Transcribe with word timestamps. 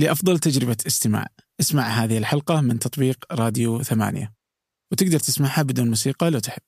لأفضل 0.00 0.38
تجربة 0.38 0.76
استماع 0.86 1.26
اسمع 1.60 1.82
هذه 1.82 2.18
الحلقة 2.18 2.60
من 2.60 2.78
تطبيق 2.78 3.24
راديو 3.32 3.82
ثمانية 3.82 4.32
وتقدر 4.92 5.18
تسمعها 5.18 5.62
بدون 5.62 5.88
موسيقى 5.88 6.30
لو 6.30 6.38
تحب 6.38 6.62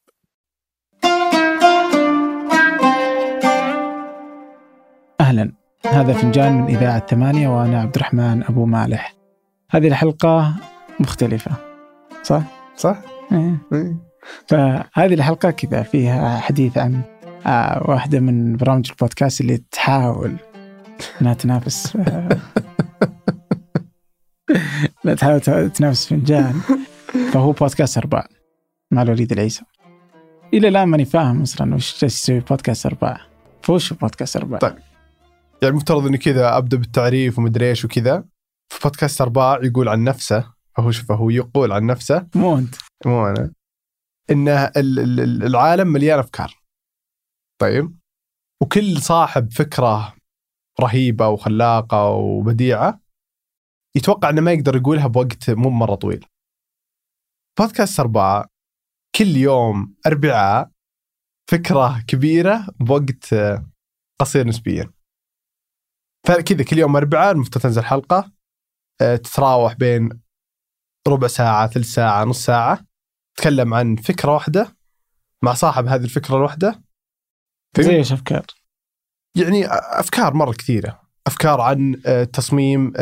أهلا 5.20 5.52
هذا 5.86 6.12
فنجان 6.12 6.52
من 6.52 6.76
إذاعة 6.76 7.06
ثمانية 7.06 7.48
وأنا 7.48 7.80
عبد 7.80 7.96
الرحمن 7.96 8.42
أبو 8.42 8.66
مالح 8.66 9.14
هذه 9.70 9.88
الحلقة 9.88 10.54
مختلفة 11.00 11.50
صح؟ 12.22 12.42
صح؟ 12.76 13.02
إيه. 13.32 13.58
إيه. 13.72 13.96
فهذه 14.46 15.14
الحلقة 15.14 15.50
كذا 15.50 15.82
فيها 15.82 16.38
حديث 16.38 16.78
عن 16.78 17.02
آه، 17.46 17.90
واحدة 17.90 18.20
من 18.20 18.56
برامج 18.56 18.90
البودكاست 18.90 19.40
اللي 19.40 19.62
تحاول 19.70 20.36
إنها 21.20 21.34
تنافس 21.34 21.96
لا 25.04 25.14
تحاول 25.14 25.40
تنافس 25.70 26.06
فنجان 26.06 26.52
فهو 27.32 27.52
بودكاست 27.52 27.98
أرباع 27.98 28.28
مع 28.90 29.02
الوليد 29.02 29.32
العيسى. 29.32 29.62
إلى 30.54 30.68
الآن 30.68 30.88
ماني 30.88 31.04
فاهم 31.04 31.42
أصلا 31.42 31.74
وش 31.74 32.00
جالس 32.00 32.22
يسوي 32.22 32.40
بودكاست 32.40 32.86
أرباع 32.86 33.20
فوش 33.62 33.92
بودكاست 33.92 34.36
أرباع 34.36 34.58
طيب. 34.58 34.74
يعني 35.62 35.72
المفترض 35.74 36.06
إني 36.06 36.18
كذا 36.18 36.56
أبدأ 36.56 36.76
بالتعريف 36.76 37.38
ومدري 37.38 37.68
إيش 37.70 37.84
وكذا. 37.84 38.24
في 38.72 38.78
بودكاست 38.84 39.20
ارباع 39.20 39.58
يقول 39.62 39.88
عن 39.88 40.04
نفسه. 40.04 40.52
فهو 40.76 40.90
شوف 40.90 41.12
هو 41.12 41.30
يقول 41.30 41.72
عن 41.72 41.86
نفسه. 41.86 42.26
مو 42.34 42.58
أنت. 42.58 42.74
مو 43.06 43.26
أنا. 43.26 43.52
إنه 44.30 44.64
ال- 44.64 44.98
ال- 44.98 45.20
ال- 45.20 45.44
العالم 45.44 45.88
مليان 45.88 46.18
أفكار. 46.18 46.54
طيب. 47.60 47.96
وكل 48.62 49.02
صاحب 49.02 49.52
فكرة 49.52 50.14
رهيبة 50.80 51.28
وخلاقة 51.28 52.10
وبديعة. 52.10 53.00
يتوقع 53.96 54.30
إنه 54.30 54.40
ما 54.40 54.52
يقدر 54.52 54.76
يقولها 54.76 55.06
بوقت 55.06 55.50
مو 55.50 55.70
مرة 55.70 55.94
طويل. 55.94 56.26
بودكاست 57.58 58.00
أربعة 58.00 58.46
كل 59.14 59.36
يوم 59.36 59.94
اربعاء 60.06 60.70
فكرة 61.50 62.00
كبيرة 62.08 62.66
بوقت 62.80 63.34
قصير 64.20 64.46
نسبيا. 64.46 64.92
فكذا 66.26 66.64
كل 66.64 66.78
يوم 66.78 66.96
اربعاء 66.96 67.32
المفترض 67.32 67.62
تنزل 67.62 67.84
حلقة 67.84 68.32
آه، 69.00 69.16
تتراوح 69.16 69.74
بين 69.74 70.22
ربع 71.08 71.26
ساعة 71.26 71.66
ثلث 71.66 71.86
ساعة 71.86 72.24
نص 72.24 72.44
ساعة 72.44 72.86
تتكلم 73.36 73.74
عن 73.74 73.96
فكرة 73.96 74.32
واحدة 74.34 74.76
مع 75.42 75.54
صاحب 75.54 75.86
هذه 75.86 76.04
الفكرة 76.04 76.36
الواحدة. 76.36 76.82
زي 77.78 77.96
إيش 77.96 78.12
أفكار؟ 78.12 78.46
يعني 79.36 79.66
أفكار 79.70 80.34
مرة 80.34 80.52
كثيرة. 80.52 81.02
أفكار 81.26 81.60
عن 81.60 82.02
آه، 82.06 82.24
تصميم 82.24 82.92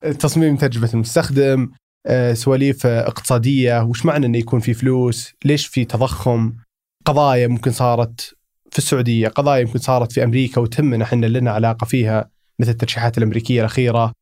تصميم 0.00 0.56
تجربة 0.56 0.90
المستخدم 0.94 1.70
آه، 2.06 2.32
سواليف 2.32 2.86
آه، 2.86 3.06
اقتصادية 3.06 3.82
وش 3.82 4.06
معنى 4.06 4.26
إنه 4.26 4.38
يكون 4.38 4.60
في 4.60 4.74
فلوس؟ 4.74 5.34
ليش 5.44 5.66
في 5.66 5.84
تضخم؟ 5.84 6.56
قضايا 7.04 7.46
ممكن 7.46 7.70
صارت 7.70 8.34
في 8.70 8.78
السعودية 8.78 9.28
قضايا 9.28 9.64
ممكن 9.64 9.78
صارت 9.78 10.12
في 10.12 10.24
أمريكا 10.24 10.60
وتهمنا 10.60 11.04
إحنا 11.04 11.26
لنا 11.26 11.50
علاقة 11.50 11.84
فيها 11.84 12.30
مثل 12.58 12.70
الترشيحات 12.70 13.18
الأمريكية 13.18 13.60
الأخيرة. 13.60 14.12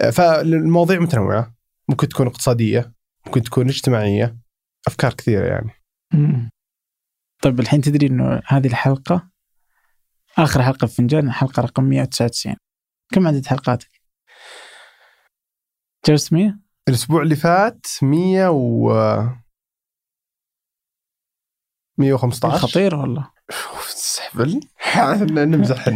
آه، 0.00 0.10
فالمواضيع 0.10 1.00
متنوعة 1.00 1.54
ممكن 1.88 2.08
تكون 2.08 2.26
اقتصادية 2.26 2.92
ممكن 3.26 3.42
تكون 3.42 3.68
اجتماعية 3.68 4.36
أفكار 4.86 5.14
كثيرة 5.14 5.46
يعني. 5.46 5.70
طيب 7.42 7.60
الحين 7.60 7.80
تدري 7.80 8.06
إنه 8.06 8.42
هذه 8.46 8.66
الحلقة 8.66 9.28
آخر 10.38 10.62
حلقة 10.62 10.86
في 10.86 10.94
فنجان 10.94 11.26
الحلقة 11.26 11.60
رقم 11.62 11.84
199 11.84 12.56
كم 13.12 13.26
عدد 13.26 13.46
حلقاتك؟ 13.46 13.95
تجاوزت 16.06 16.34
100؟ 16.34 16.38
الأسبوع 16.88 17.22
اللي 17.22 17.36
فات 17.36 17.86
100 18.02 18.48
و 18.50 18.88
115 21.98 22.58
خطير 22.58 22.94
والله 22.94 23.30
سحبل 23.88 24.60
نمزح. 25.50 25.88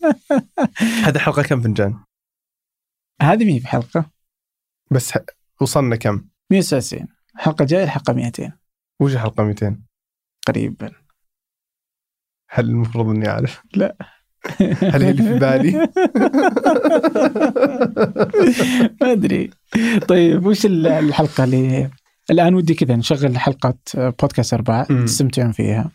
هذه 1.06 1.14
الحلقة 1.16 1.42
كم 1.42 1.60
فنجان؟ 1.62 2.04
هذه 3.22 3.44
مي 3.44 3.58
بحلقة 3.60 4.10
بس 4.92 5.12
ح- 5.12 5.24
وصلنا 5.60 5.96
كم؟ 5.96 6.28
199 6.50 7.08
الحلقة 7.34 7.62
الجاية 7.62 7.84
الحلقة 7.84 8.12
200 8.12 8.58
وش 9.00 9.14
الحلقة 9.14 9.44
200 9.44 9.82
قريبا 10.46 10.92
هل 12.50 12.64
المفروض 12.70 13.06
إني 13.06 13.28
أعرف؟ 13.28 13.62
لا. 13.74 13.96
هل 14.92 15.02
هي 15.02 15.10
اللي 15.10 15.22
في 15.22 15.38
بالي؟ 15.38 15.72
ما 19.00 19.12
أدري 19.12 19.50
طيب 20.08 20.46
وش 20.46 20.66
ال- 20.66 20.86
الحلقة 20.86 21.44
اللي 21.44 21.90
الآن 22.30 22.54
ودي 22.54 22.74
كذا 22.74 22.96
نشغل 22.96 23.38
حلقة 23.38 23.74
بودكاست 23.94 24.54
أربعة 24.54 24.86
مم. 24.90 25.04
تستمتعون 25.04 25.52
فيها 25.52 25.90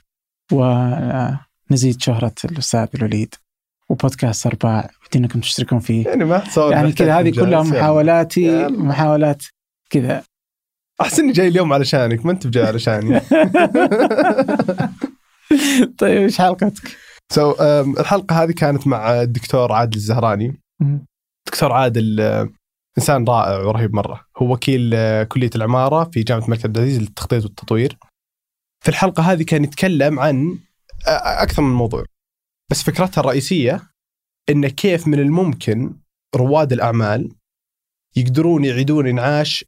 ونزيد 0.52 2.02
شهرة 2.02 2.34
الأستاذ 2.46 2.88
الوليد 2.96 3.36
وبودكاست 3.90 4.48
أرباع 4.48 4.90
ودي 5.08 5.20
أنكم 5.20 5.40
تشتركون 5.40 5.80
فيه 5.80 6.06
يعني 6.08 6.26
ما 6.26 6.38
تصور 6.38 6.72
يعني 6.72 6.92
كذا 6.92 7.20
هذه 7.20 7.30
كلها. 7.32 7.64
محاولاتي 7.64 8.42
يلا. 8.44 8.70
محاولات 8.70 9.44
كذا 9.90 10.24
احسن 11.02 11.24
إني 11.24 11.32
جاي 11.32 11.48
اليوم 11.48 11.74
علشانك 11.74 12.26
ما 12.26 12.32
أنت 12.32 12.48
بجاي 12.48 12.66
علشاني 12.66 13.20
طيب 15.98 16.22
إيش 16.22 16.38
حلقتك؟ 16.38 16.98
سو 17.32 17.54
so, 17.54 17.58
um, 17.58 18.00
الحلقة 18.00 18.44
هذه 18.44 18.52
كانت 18.52 18.88
مع 18.88 19.22
الدكتور 19.22 19.72
عادل 19.72 19.96
الزهراني. 19.98 20.62
دكتور 21.48 21.72
عادل 21.72 22.22
آه، 22.22 22.50
إنسان 22.98 23.26
رائع 23.28 23.58
ورهيب 23.58 23.96
مرة. 23.96 24.26
هو 24.38 24.54
وكيل 24.54 24.92
آه، 24.94 25.24
كلية 25.24 25.50
العمارة 25.56 26.04
في 26.04 26.24
جامعة 26.24 26.46
الملك 26.46 26.66
عبد 26.66 26.78
العزيز 26.78 27.00
للتخطيط 27.00 27.44
والتطوير. 27.44 27.98
في 28.84 28.90
الحلقة 28.90 29.32
هذه 29.32 29.44
كان 29.44 29.64
يتكلم 29.64 30.20
عن 30.20 30.60
آه، 31.08 31.44
أكثر 31.44 31.62
من 31.62 31.74
موضوع. 31.74 32.06
بس 32.72 32.84
فكرتها 32.84 33.22
الرئيسية 33.22 33.82
ان 34.50 34.68
كيف 34.68 35.08
من 35.08 35.20
الممكن 35.20 35.96
رواد 36.36 36.74
الأعمال 36.74 37.36
يقدرون 38.16 38.66
يعيدون 38.66 39.08
انعاش 39.08 39.66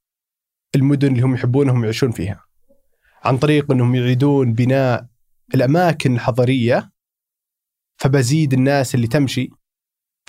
المدن 0.76 1.08
اللي 1.08 1.22
هم 1.22 1.34
يحبونهم 1.34 1.84
يعيشون 1.84 2.12
فيها. 2.12 2.46
عن 3.24 3.38
طريق 3.38 3.72
إنهم 3.72 3.96
يعيدون 3.96 4.54
بناء 4.54 5.08
الأماكن 5.56 6.16
الحضرية 6.16 6.92
فبزيد 8.02 8.54
الناس 8.54 8.96
اللي 8.96 9.08
تمشي 9.08 9.50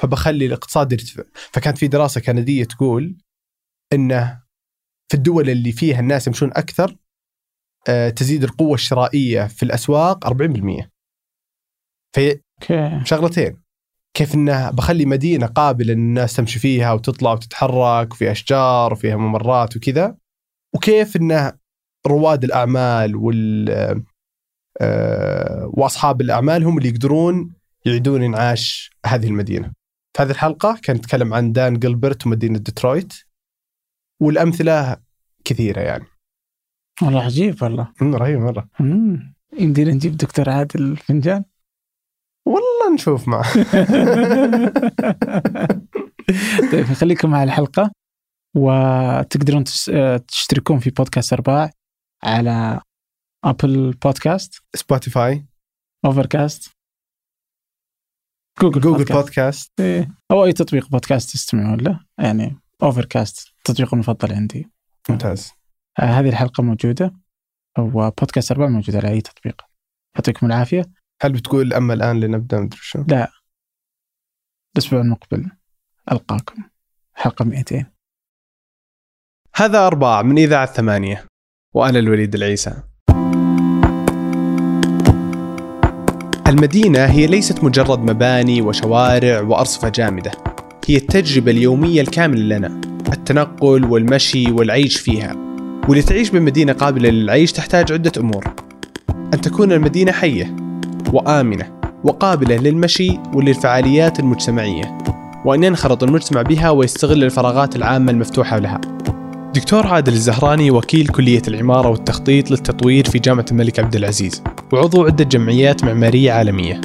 فبخلي 0.01 0.47
الاقتصاد 0.47 0.93
يرتفع. 0.93 1.23
فكانت 1.35 1.79
في 1.79 1.89
دراسة 1.89 2.21
كندية 2.21 2.65
تقول 2.65 3.17
انه 3.93 4.43
في 5.09 5.17
الدول 5.17 5.51
اللي 5.51 5.73
فيها 5.73 6.01
الناس 6.01 6.27
يمشون 6.27 6.51
أكثر 6.51 6.97
آه، 7.89 8.09
تزيد 8.09 8.45
القوة 8.45 8.75
الشرائية 8.75 9.47
في 9.47 9.63
الأسواق 9.63 10.27
40% 10.27 10.91
في 12.15 12.41
شغلتين. 13.05 13.63
كيف 14.17 14.35
انه 14.35 14.71
بخلي 14.71 15.07
مدينة 15.07 15.47
قابلة 15.47 15.93
إن 15.93 15.99
الناس 15.99 16.37
تمشي 16.37 16.59
فيها 16.59 16.93
وتطلع 16.93 17.33
وتتحرك 17.33 18.13
وفيها 18.13 18.33
أشجار 18.33 18.93
وفيها 18.93 19.17
ممرات 19.17 19.77
وكذا 19.77 20.17
وكيف 20.75 21.17
انه 21.17 21.53
رواد 22.07 22.45
الأعمال 22.45 23.17
وال 23.17 24.05
وأصحاب 25.65 26.21
الأعمال 26.21 26.65
هم 26.65 26.79
اللي 26.79 26.89
يقدرون 26.89 27.55
يعيدون 27.85 28.23
إنعاش 28.23 28.91
هذه 29.07 29.27
المدينة. 29.27 29.73
في 30.17 30.23
هذه 30.23 30.31
الحلقة 30.31 30.79
كان 30.83 30.97
نتكلم 30.97 31.35
عن 31.35 31.53
دان 31.53 31.79
جلبرت 31.79 32.27
ومدينة 32.27 32.59
ديترويت 32.59 33.13
والأمثلة 34.23 34.97
كثيرة 35.45 35.81
يعني. 35.81 36.05
والله 37.03 37.23
عجيب 37.23 37.63
والله 37.63 37.93
رهيب 38.03 38.39
مرة. 38.39 38.69
يمدينا 39.59 39.93
نجيب 39.93 40.17
دكتور 40.17 40.51
عادل 40.51 40.97
فنجان 40.97 41.45
والله 42.47 42.95
نشوف 42.95 43.29
معه. 43.29 43.55
طيب 46.73 46.85
خليكم 46.85 47.31
مع 47.31 47.43
الحلقة 47.43 47.91
وتقدرون 48.57 49.65
آه، 49.93 50.17
تشتركون 50.17 50.79
في 50.79 50.91
بودكاست 50.91 51.33
أرباع 51.33 51.71
على 52.25 52.81
Apple 53.47 53.91
Podcast 53.91 54.63
سبوتيفاي، 54.75 55.47
أوفركاست 56.05 56.77
جوجل, 58.61 58.81
جوجل 58.81 58.97
بودكاست. 58.97 59.13
بودكاست، 59.13 59.81
إيه. 59.81 60.09
أو 60.31 60.45
أي 60.45 60.53
تطبيق 60.53 60.89
بودكاست 60.89 61.33
تستمعون 61.33 61.81
له 61.81 62.01
يعني 62.19 62.57
أوفركاست 62.83 63.49
التطبيق 63.59 63.95
المفضل 63.95 64.33
عندي. 64.33 64.71
ممتاز. 65.11 65.53
آه، 65.99 66.03
هذه 66.03 66.29
الحلقة 66.29 66.63
موجودة 66.63 67.15
وبودكاست 67.79 68.53
أرباع 68.53 68.69
موجود 68.69 68.97
على 68.97 69.09
أي 69.09 69.21
تطبيق. 69.21 69.63
يعطيكم 70.15 70.47
العافية. 70.47 70.85
هل 71.23 71.33
بتقول 71.33 71.73
أما 71.73 71.95
الآن 71.95 72.21
لنبدأ؟ 72.21 72.61
مدري 72.61 72.81
شو؟ 72.83 73.05
الأسبوع 74.77 75.01
المقبل 75.01 75.51
ألقاكم. 76.13 76.63
حلقة 77.15 77.45
200 77.45 77.87
هذا 79.55 79.87
أرباع 79.87 80.23
من 80.23 80.39
إذاعة 80.39 80.67
ثمانية 80.67 81.27
وأنا 81.75 81.99
الوليد 81.99 82.35
العيسى. 82.35 82.83
المدينة 86.49 87.05
هي 87.05 87.27
ليست 87.27 87.65
مجرد 87.65 87.99
مباني 87.99 88.63
وشوارع 88.63 89.41
وأرصفة 89.41 89.89
جامدة. 89.89 90.31
هي 90.87 90.97
التجربة 90.97 91.51
اليومية 91.51 92.01
الكاملة 92.01 92.57
لنا 92.57 92.81
التنقل 93.13 93.85
والمشي 93.85 94.53
والعيش 94.53 94.97
فيها. 94.97 95.37
ولتعيش 95.89 96.31
بمدينة 96.31 96.73
قابلة 96.73 97.09
للعيش 97.09 97.53
تحتاج 97.53 97.93
عدة 97.93 98.13
أمور. 98.19 98.45
أن 99.35 99.41
تكون 99.41 99.73
المدينة 99.73 100.13
حية 100.13 100.57
وآمنة 101.13 101.73
وقابلة 102.05 102.57
للمشي 102.57 103.19
وللفعاليات 103.35 104.21
المجتمعية. 104.21 104.99
وأن 105.45 105.65
ينخرط 105.65 106.03
المجتمع 106.03 106.43
بها 106.43 106.71
ويستغل 106.71 107.25
الفراغات 107.25 107.77
العامة 107.77 108.13
المفتوحة 108.13 108.59
لها. 108.59 108.81
دكتور 109.55 109.87
عادل 109.87 110.13
الزهراني 110.13 110.71
وكيل 110.71 111.09
كلية 111.09 111.43
العمارة 111.49 111.89
والتخطيط 111.89 112.51
للتطوير 112.51 113.05
في 113.11 113.19
جامعة 113.19 113.47
الملك 113.53 113.79
عبد 113.79 113.97
العزيز. 113.97 114.43
وعضو 114.73 115.05
عدة 115.05 115.25
جمعيات 115.25 115.85
معمارية 115.85 116.33
عالمية. 116.33 116.81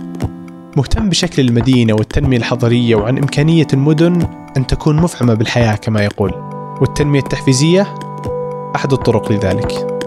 مهتم 0.77 1.09
بشكل 1.09 1.41
المدينة 1.41 1.93
والتنمية 1.93 2.37
الحضرية 2.37 2.95
وعن 2.95 3.17
إمكانية 3.17 3.67
المدن 3.73 4.27
أن 4.57 4.67
تكون 4.67 4.95
مفعمة 4.95 5.33
بالحياة 5.33 5.75
كما 5.75 6.03
يقول. 6.03 6.31
والتنمية 6.81 7.19
التحفيزية 7.19 7.95
أحد 8.75 8.93
الطرق 8.93 9.31
لذلك. 9.31 10.01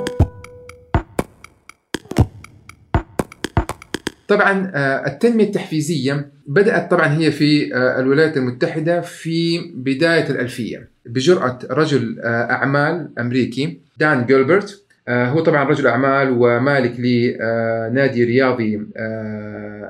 طبعا 4.28 4.70
آه، 4.74 5.06
التنمية 5.06 5.44
التحفيزية 5.44 6.30
بدأت 6.46 6.90
طبعا 6.90 7.18
هي 7.18 7.30
في 7.30 7.74
آه، 7.74 8.00
الولايات 8.00 8.36
المتحدة 8.36 9.00
في 9.00 9.58
بداية 9.74 10.30
الألفية 10.30 10.88
بجرأة 11.06 11.58
رجل 11.70 12.20
آه، 12.24 12.50
أعمال 12.50 13.10
أمريكي 13.18 13.80
دان 13.98 14.26
جيلبرت 14.26 14.83
هو 15.08 15.40
طبعا 15.40 15.64
رجل 15.64 15.86
أعمال 15.86 16.36
ومالك 16.38 17.00
لنادي 17.00 18.24
رياضي 18.24 18.86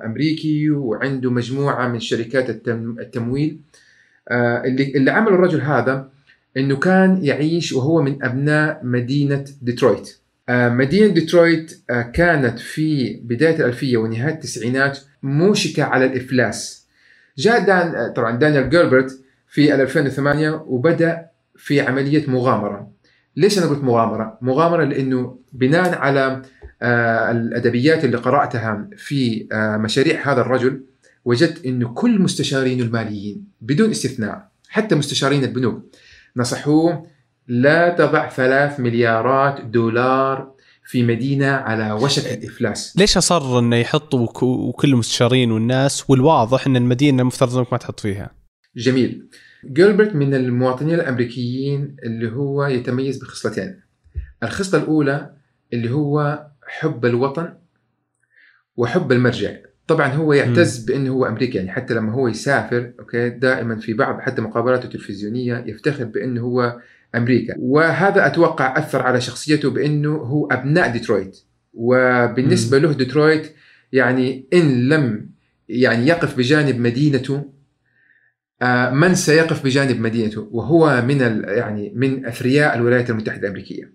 أمريكي 0.05 0.71
وعنده 0.71 1.31
مجموعة 1.31 1.89
من 1.89 2.01
شركات 2.01 2.51
التمويل. 2.69 3.61
اللي 4.33 4.93
اللي 4.97 5.11
عمل 5.11 5.29
الرجل 5.29 5.61
هذا 5.61 6.09
إنه 6.57 6.77
كان 6.77 7.25
يعيش 7.25 7.73
وهو 7.73 8.03
من 8.03 8.25
أبناء 8.25 8.81
مدينة 8.83 9.45
ديترويت. 9.63 10.19
آه، 10.49 10.69
مدينة 10.69 11.15
ديترويت 11.15 11.81
آه، 11.91 12.03
كانت 12.03 12.59
في 12.59 13.21
بداية 13.23 13.57
الألفية 13.57 13.97
ونهاية 13.97 14.35
التسعينات 14.35 14.99
موشكة 15.23 15.85
على 15.85 16.05
الإفلاس. 16.05 16.87
جاء 17.39 17.67
دان 17.67 17.95
آه، 17.95 18.09
طبعا 18.09 18.39
دانيال 18.39 18.71
جيلبرت 18.71 19.21
في 19.49 19.75
2008 19.75 20.51
وبدأ 20.67 21.27
في 21.57 21.81
عملية 21.81 22.31
مغامرة. 22.31 22.94
ليش 23.37 23.59
أنا 23.59 23.67
قلت 23.67 23.85
مغامرة؟ 23.85 24.39
مغامرة 24.43 24.85
لأنه 24.85 25.39
بناء 25.53 25.99
على 25.99 26.43
الأدبيات 27.31 28.05
اللي 28.05 28.17
قرأتها 28.17 28.89
في 28.97 29.49
مشاريع 29.81 30.33
هذا 30.33 30.41
الرجل 30.41 30.85
وجدت 31.25 31.67
أنه 31.67 31.89
كل 31.89 32.21
مستشارين 32.21 32.81
الماليين 32.81 33.45
بدون 33.61 33.91
استثناء 33.91 34.49
حتى 34.69 34.95
مستشارين 34.95 35.45
البنوك 35.45 35.83
نصحوه 36.37 37.07
لا 37.49 37.89
تضع 37.89 38.29
ثلاث 38.29 38.81
مليارات 38.81 39.61
دولار 39.61 40.55
في 40.87 41.03
مدينة 41.03 41.47
على 41.47 41.93
وشك 41.93 42.33
الإفلاس. 42.33 42.97
ليش 42.99 43.17
أصر 43.17 43.59
أنه 43.59 43.77
يحطوا 43.77 44.29
وكل 44.43 44.89
المستشارين 44.89 45.53
والناس 45.53 46.11
والواضح 46.11 46.67
أن 46.67 46.77
المدينة 46.77 47.23
المفترض 47.23 47.57
أنك 47.57 47.73
ما 47.73 47.79
تحط 47.79 48.01
فيها؟ 48.01 48.31
جميل. 48.77 49.29
جيلبرت 49.73 50.15
من 50.15 50.35
المواطنين 50.35 50.95
الأمريكيين 50.95 51.97
اللي 52.05 52.33
هو 52.33 52.67
يتميز 52.67 53.19
بخصلتين. 53.19 53.81
الخصلة 54.43 54.83
الأولى 54.83 55.31
اللي 55.73 55.91
هو 55.91 56.47
حب 56.67 57.07
الوطن 57.07 57.49
وحب 58.77 59.13
المرجع. 59.13 59.51
طبعا 59.87 60.09
هو 60.09 60.33
يعتز 60.33 60.85
بأنه 60.85 61.11
هو 61.11 61.27
أمريكي 61.27 61.59
يعني 61.59 61.71
حتى 61.71 61.95
لما 61.95 62.13
هو 62.13 62.29
يسافر 62.29 62.93
okay 63.01 63.29
دائما 63.29 63.77
في 63.77 63.93
بعض 63.93 64.21
حتى 64.21 64.43
مقابلاته 64.43 64.85
التلفزيونية 64.85 65.65
يفتخر 65.67 66.05
بأنه 66.05 66.41
هو 66.41 66.81
أمريكا. 67.15 67.55
وهذا 67.59 68.27
أتوقع 68.27 68.79
أثر 68.79 69.03
على 69.03 69.21
شخصيته 69.21 69.71
بأنه 69.71 70.17
هو 70.17 70.47
أبناء 70.47 70.93
ديترويت. 70.93 71.39
وبالنسبة 71.75 72.79
له 72.79 72.93
ديترويت 72.93 73.53
يعني 73.93 74.47
إن 74.53 74.89
لم 74.89 75.31
يعني 75.69 76.07
يقف 76.07 76.39
بجانب 76.39 76.81
مدينته 76.81 77.53
من 78.93 79.15
سيقف 79.15 79.65
بجانب 79.65 80.01
مدينته 80.01 80.49
وهو 80.51 81.03
من 81.07 81.21
يعني 81.45 81.93
من 81.95 82.27
أثرياء 82.27 82.77
الولايات 82.77 83.11
المتحدة 83.11 83.41
الأمريكية. 83.41 83.93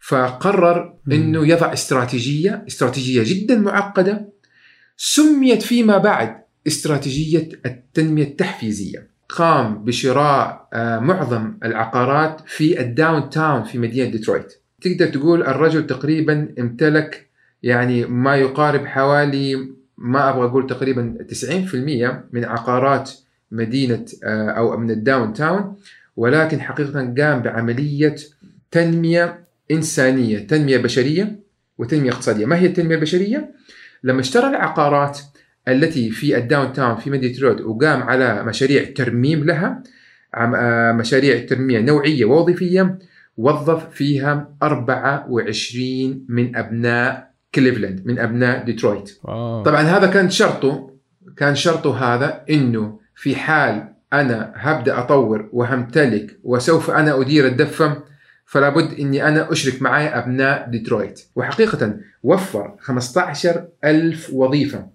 فقرر 0.00 0.94
إنه 1.12 1.48
يضع 1.48 1.72
استراتيجية 1.72 2.64
استراتيجية 2.68 3.22
جدا 3.26 3.58
معقدة 3.58 4.28
سميت 4.96 5.62
فيما 5.62 5.98
بعد 5.98 6.36
استراتيجية 6.66 7.48
التنمية 7.66 8.24
التحفيزية. 8.24 9.16
قام 9.28 9.84
بشراء 9.84 10.68
آه، 10.72 10.98
معظم 10.98 11.58
العقارات 11.64 12.40
في 12.46 12.80
ال 12.80 13.30
downtown 13.30 13.64
في 13.64 13.78
مدينة 13.78 14.10
ديترويت. 14.10 14.52
تقدر 14.80 15.06
تقول 15.06 15.42
الرجل 15.42 15.86
تقريبا 15.86 16.54
امتلك 16.58 17.26
يعني 17.62 18.04
ما 18.04 18.36
يقارب 18.36 18.86
حوالي 18.86 19.68
ما 19.98 20.30
أبغى 20.30 20.44
أقول 20.44 20.66
تقريبا 20.66 21.18
90% 21.32 21.74
من 22.32 22.44
عقارات 22.44 23.10
مدينة 23.50 24.04
آه، 24.24 24.50
أو 24.50 24.76
من 24.76 24.90
ال 24.90 25.32
downtown 25.32 25.76
ولكن 26.16 26.60
حقيقة 26.60 27.14
قام 27.18 27.42
بعملية 27.42 28.16
تنمية 28.70 29.46
إنسانية، 29.70 30.38
تنمية 30.38 30.78
بشرية 30.78 31.40
وتنمية 31.78 32.10
اقتصادية، 32.10 32.46
ما 32.46 32.58
هي 32.58 32.66
التنمية 32.66 32.94
البشرية؟ 32.94 33.50
لما 34.04 34.20
اشترى 34.20 34.48
العقارات 34.48 35.18
التي 35.68 36.10
في 36.10 36.36
ال 36.36 36.72
downtown 36.72 36.96
في 36.96 37.10
مدينة 37.10 37.40
رود 37.40 37.60
وقام 37.60 38.02
على 38.02 38.44
مشاريع 38.44 38.84
ترميم 38.96 39.44
لها 39.44 39.82
آه، 40.34 40.92
مشاريع 40.92 41.46
ترميم 41.46 41.80
نوعية 41.80 42.24
ووظيفية 42.24 42.98
وظف 43.36 43.90
فيها 43.90 44.56
24 44.62 46.26
من 46.28 46.56
أبناء 46.56 47.30
كليفلاند 47.54 48.06
من 48.06 48.18
أبناء 48.18 48.64
ديترويت 48.64 49.18
wow. 49.24 49.62
طبعا 49.62 49.82
هذا 49.82 50.06
كان 50.06 50.30
شرطه 50.30 50.90
كان 51.36 51.54
شرطه 51.54 52.14
هذا 52.14 52.44
أنه 52.50 52.98
في 53.16 53.36
حال 53.36 53.88
أنا 54.12 54.52
هبدأ 54.56 54.98
أطور 54.98 55.48
وهمتلك 55.52 56.38
وسوف 56.44 56.90
أنا 56.90 57.20
أدير 57.20 57.46
الدفة 57.46 58.02
فلا 58.44 58.68
بد 58.68 59.00
أني 59.00 59.28
أنا 59.28 59.52
أشرك 59.52 59.82
معي 59.82 60.08
أبناء 60.08 60.68
ديترويت. 60.70 61.20
وحقيقة 61.36 61.96
وفر 62.22 62.74
15 62.80 63.64
ألف 63.84 64.30
وظيفة 64.32 64.86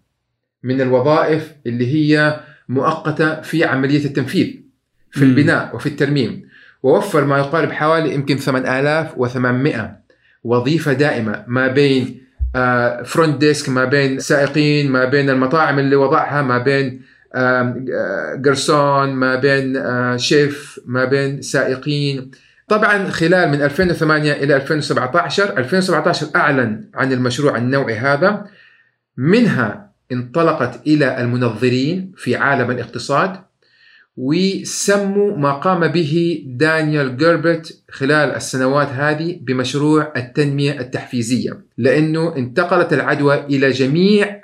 من 0.64 0.82
الوظائف 0.82 1.52
اللي 1.66 1.94
هي 1.94 2.40
مؤقتة 2.70 3.42
في 3.42 3.64
عملية 3.64 4.06
التنفيذ 4.06 4.56
في 5.12 5.24
البناء 5.24 5.76
وفي 5.76 5.86
الترميم. 5.86 6.50
ووفر 6.84 7.26
ما 7.26 7.38
يقارب 7.38 7.72
حوالي 7.72 8.14
يمكن 8.14 8.38
8800 8.38 9.98
وظيفة 10.44 10.94
دائمة 10.94 11.44
ما 11.48 11.68
بين 11.68 12.22
front 13.06 13.34
آه، 13.36 13.38
desk 13.40 13.70
ما 13.70 13.86
بين 13.86 14.20
سائقين 14.20 14.92
ما 14.92 15.06
بين 15.06 15.30
المطاعم 15.30 15.80
اللي 15.80 15.96
وضعها 15.96 16.42
ما 16.42 16.58
بين 16.58 17.02
جرسون 18.36 18.78
آه، 18.78 19.06
ما 19.06 19.36
بين 19.36 19.78
آه، 19.78 20.18
شيف 20.18 20.80
ما 20.86 21.06
بين 21.06 21.42
سائقين. 21.42 22.32
طبعا 22.68 23.10
خلال 23.10 23.50
من 23.50 23.62
2008 23.62 24.32
إلى 24.34 24.56
2017 24.56 25.58
2017 25.58 26.28
أعلن 26.36 26.90
عن 26.94 27.12
المشروع 27.12 27.58
النوعي 27.58 27.96
هذا. 27.96 28.46
منها 29.18 29.92
انطلقت 30.12 30.88
إلى 30.88 31.22
المنظرين 31.22 32.12
في 32.18 32.36
عالم 32.36 32.72
الاقتصاد 32.72 33.36
وسموا 34.18 35.38
ما 35.38 35.52
قام 35.52 35.88
به 35.88 36.44
دانيال 36.48 37.18
جيلبرت 37.18 37.84
خلال 37.92 38.36
السنوات 38.36 38.88
هذه 38.88 39.40
بمشروع 39.42 40.14
التنمية 40.18 40.80
التحفيزية 40.80 41.62
لأنه 41.78 42.36
انتقلت 42.36 42.94
العدوى 42.94 43.46
إلى 43.46 43.70
جميع 43.70 44.41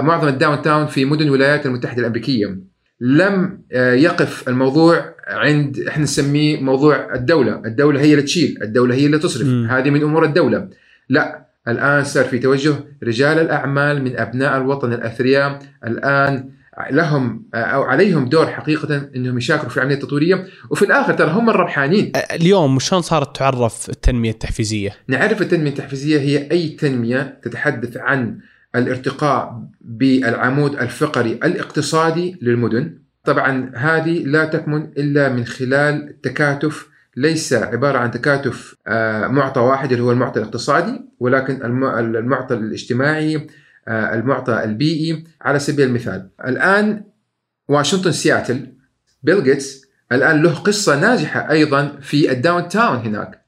معظم 0.00 0.28
ال 0.28 0.62
downtown 0.62 0.86
في 0.86 1.04
مدن 1.04 1.26
الولايات 1.26 1.66
المتحدة 1.66 2.00
الأمريكية. 2.00 2.58
لم 3.00 3.62
آه، 3.72 3.92
يقف 3.92 4.48
الموضوع 4.48 5.14
عند 5.28 5.78
إحنا 5.88 6.02
نسميه 6.02 6.60
موضوع 6.60 7.14
الدولة. 7.14 7.62
الدولة 7.64 8.00
هي 8.00 8.10
اللي 8.12 8.22
تشيل 8.22 8.58
الدولة 8.62 8.94
هي 8.94 9.06
اللي 9.06 9.18
تصرف. 9.18 9.46
م. 9.46 9.66
هذه 9.66 9.90
من 9.90 10.02
أمور 10.02 10.24
الدولة. 10.24 10.68
لا 11.08 11.46
الآن 11.68 12.04
صار 12.04 12.24
في 12.24 12.38
توجه 12.38 12.74
رجال 13.02 13.38
الأعمال 13.38 14.04
من 14.04 14.16
أبناء 14.16 14.56
الوطن 14.56 14.92
الأثرياء. 14.92 15.58
الآن 15.86 16.50
لهم 16.90 17.44
أو 17.54 17.82
عليهم 17.82 18.28
دور 18.28 18.46
حقيقة 18.46 19.08
أنهم 19.16 19.38
يشاركوا 19.38 19.68
في 19.68 19.76
العملية 19.76 19.94
التطويرية. 19.94 20.46
وفي 20.70 20.84
الآخر 20.84 21.12
ترى 21.12 21.30
هم 21.30 21.50
الربحانين. 21.50 22.12
اليوم 22.32 22.78
شلون 22.78 23.02
صارت 23.02 23.36
تعرف 23.36 23.88
التنمية 23.88 24.30
التحفيزية؟ 24.30 24.90
نعرف 25.08 25.42
التنمية 25.42 25.70
التحفيزية 25.70 26.20
هي 26.20 26.50
أي 26.50 26.68
تنمية 26.68 27.38
تتحدث 27.42 27.96
عن 27.96 28.38
الارتقاء 28.76 29.68
بالعمود 29.80 30.74
الفقري 30.74 31.32
الاقتصادي 31.32 32.38
للمدن. 32.42 32.98
طبعا 33.24 33.72
هذه 33.74 34.24
لا 34.24 34.44
تكمن 34.44 34.82
إلا 34.82 35.28
من 35.28 35.44
خلال 35.44 36.20
تكاتف 36.22 36.88
ليس 37.16 37.52
عبارة 37.52 37.98
عن 37.98 38.10
تكاتف 38.10 38.76
آه، 38.86 39.26
معطى 39.26 39.60
واحد 39.60 39.92
اللي 39.92 40.04
هو 40.04 40.12
المعطى 40.12 40.40
الاقتصادي 40.40 41.00
ولكن 41.20 41.64
المعطى 42.16 42.54
الاجتماعي 42.54 43.46
آه، 43.88 44.14
المعطى 44.14 44.64
البيئي 44.64 45.24
على 45.42 45.58
سبيل 45.58 45.86
المثال. 45.86 46.28
الآن 46.46 47.04
واشنطن 47.68 48.12
سياتل 48.12 48.72
بيل 49.22 49.44
جيتس 49.44 49.84
الآن 50.12 50.42
له 50.42 50.54
قصة 50.54 51.00
ناجحة 51.00 51.50
أيضا 51.50 51.98
في 52.00 52.32
ال 52.32 52.68
downtown 52.68 52.96
هناك. 52.96 53.44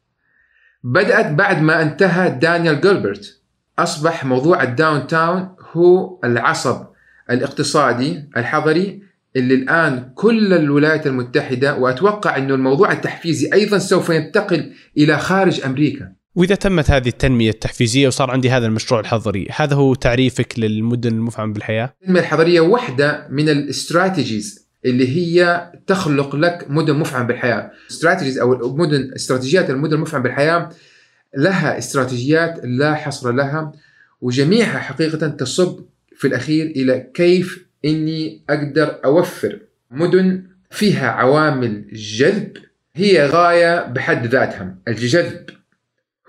بدأت 0.85 1.33
بعد 1.33 1.63
ما 1.63 1.83
انتهى 1.83 2.31
دانيال 2.31 2.81
جيلبرت 2.81 3.43
أصبح 3.79 4.25
موضوع 4.25 4.63
ال 4.63 5.07
downtown 5.07 5.49
هو 5.73 6.19
العصب 6.25 6.87
الاقتصادي 7.31 8.29
الحضري 8.37 9.03
اللي 9.37 9.55
الآن 9.55 10.13
كل 10.15 10.53
الولايات 10.53 11.07
المتحدة 11.07 11.77
وأتوقع 11.77 12.37
إنه 12.37 12.55
الموضوع 12.55 12.93
التحفيزي 12.93 13.51
أيضا 13.53 13.79
سوف 13.79 14.11
ينتقل 14.11 14.73
إلى 14.99 15.19
خارج 15.19 15.65
أمريكا. 15.65 16.13
وإذا 16.35 16.55
تمت 16.55 16.91
هذه 16.91 17.09
التنمية 17.09 17.51
التحفيزية 17.51 18.07
وصار 18.07 18.31
عندي 18.31 18.51
هذا 18.51 18.67
المشروع 18.67 19.01
الحضري 19.01 19.49
هذا 19.57 19.75
هو 19.75 19.95
تعريفك 19.95 20.59
للمدن 20.59 21.13
المفعمة 21.13 21.53
بالحياة؟ 21.53 21.95
التنمية 22.03 22.21
الحضرية 22.21 22.61
واحدة 22.61 23.27
من 23.31 23.49
الاستراتيجيز 23.49 24.67
اللي 24.85 25.09
هي 25.09 25.67
تخلق 25.87 26.37
لك 26.37 26.67
مدن 26.69 26.97
مفعمة 26.97 27.27
بالحياة. 27.27 27.71
استراتيجيز 27.91 28.39
أو 28.39 28.53
المدن 28.53 29.13
استراتيجيات 29.17 29.71
المدن 29.71 29.95
المفعمة 29.95 30.23
بالحياة 30.23 30.71
لها 31.37 31.79
استراتيجيات 31.79 32.61
لا 32.65 32.95
حصر 32.95 33.33
لها 33.33 33.73
وجميعها 34.21 34.79
حقيقة 34.79 35.29
تصب 35.29 35.85
في 36.17 36.27
الأخير 36.27 36.67
إلى 36.67 37.11
كيف 37.15 37.67
إني 37.85 38.43
أقدر 38.51 39.01
أوفر 39.05 39.61
مدن 39.91 40.43
فيها 40.71 41.09
عوامل 41.11 41.85
جذب. 41.93 42.57
هي 42.95 43.27
غاية 43.27 43.87
بحد 43.87 44.27
ذاتها. 44.27 44.75
الجذب 44.89 45.51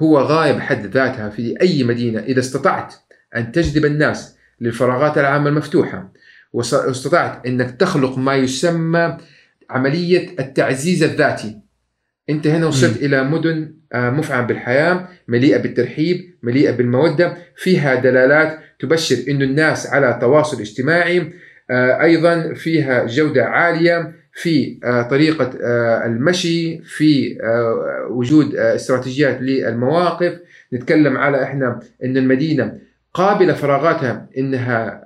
هو 0.01 0.19
غاية 0.19 0.51
بحد 0.51 0.85
ذاتها 0.85 1.29
في 1.29 1.61
أي 1.61 1.83
مدينة. 1.83 2.19
إذا 2.19 2.39
استطعت 2.39 2.93
أن 3.35 3.51
تجذب 3.51 3.85
الناس 3.85 4.35
للفراغات 4.61 5.17
العامة 5.17 5.49
المفتوحة 5.49 6.13
واستطعت 6.53 7.45
إنك 7.45 7.71
تخلق 7.71 8.17
ما 8.17 8.35
يسمى 8.35 9.17
عملية 9.69 10.39
التعزيز 10.39 11.03
الذاتي 11.03 11.59
انت 12.29 12.48
هنا 12.48 12.67
وصلت 12.67 13.01
م. 13.01 13.05
إلى 13.05 13.24
مدن 13.24 13.74
آه، 13.93 14.10
مفعمه 14.10 14.48
بالحياة 14.48 15.07
مليئة 15.27 15.57
بالترحيب 15.57 16.34
مليئة 16.43 16.72
بالمودة 16.72 17.38
فيها 17.55 17.96
دلالات 17.96 18.60
تبشر 18.79 19.15
إنه 19.27 19.46
الناس 19.46 19.88
على 19.88 20.17
تواصل 20.22 20.62
اجتماعي 20.62 21.34
آه، 21.72 22.01
أيضا 22.01 22.53
فيها 22.53 23.05
جودة 23.05 23.46
عالية 23.46 24.13
في 24.34 24.79
آه، 24.84 25.01
طريقة 25.01 25.51
المشي 26.05 26.79
في 26.79 27.38
وجود 28.10 28.55
استراتيجيات 28.55 29.41
للمواقف 29.41 30.39
نتكلم 30.74 31.17
على 31.17 31.43
إحنا 31.43 31.79
إن 32.03 32.17
المدينة 32.17 32.74
قابلة 33.13 33.53
فراغاتها 33.53 34.29
إنها 34.38 35.03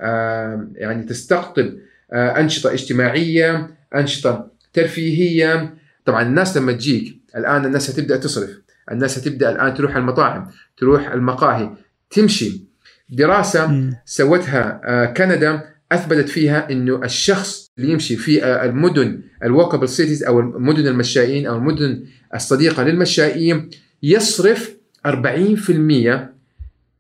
يعني 0.76 1.04
تستقطب 1.04 1.74
أنشطة 2.14 2.74
اجتماعية 2.74 3.68
أنشطة 3.96 4.52
ترفيهية 4.74 5.74
طبعا 6.06 6.22
الناس 6.22 6.58
لما 6.58 6.72
تجيك 6.72 7.22
الآن 7.36 7.66
الناس 7.66 7.90
هتبدا 7.90 8.18
تصرف. 8.18 8.50
الناس 8.92 9.18
هتبدا 9.18 9.52
الآن 9.52 9.74
تروح 9.74 9.96
المطاعم 9.96 10.50
تروح 10.78 11.12
المقاهي 11.12 11.70
تمشي. 12.10 12.62
دراسة. 13.10 13.90
سوتها 14.06 14.82
آه، 14.86 15.06
كندا 15.06 15.72
أثبتت 15.92 16.30
فيها 16.30 16.72
إنه 16.72 17.04
الشخص 17.04 17.72
اللي 17.78 17.92
يمشي 17.92 18.16
في 18.16 18.44
آه، 18.44 18.66
المدن 18.66 19.22
الوكبل 19.44 19.90
سيتيز 19.90 20.24
أو 20.24 20.40
المدن 20.40 20.88
المشائين 20.88 21.48
أو 21.48 21.56
المدن 21.58 22.04
الصديقة 22.36 22.84
للمشائين 22.84 23.70
يصرف 24.04 24.76
40% 25.06 26.34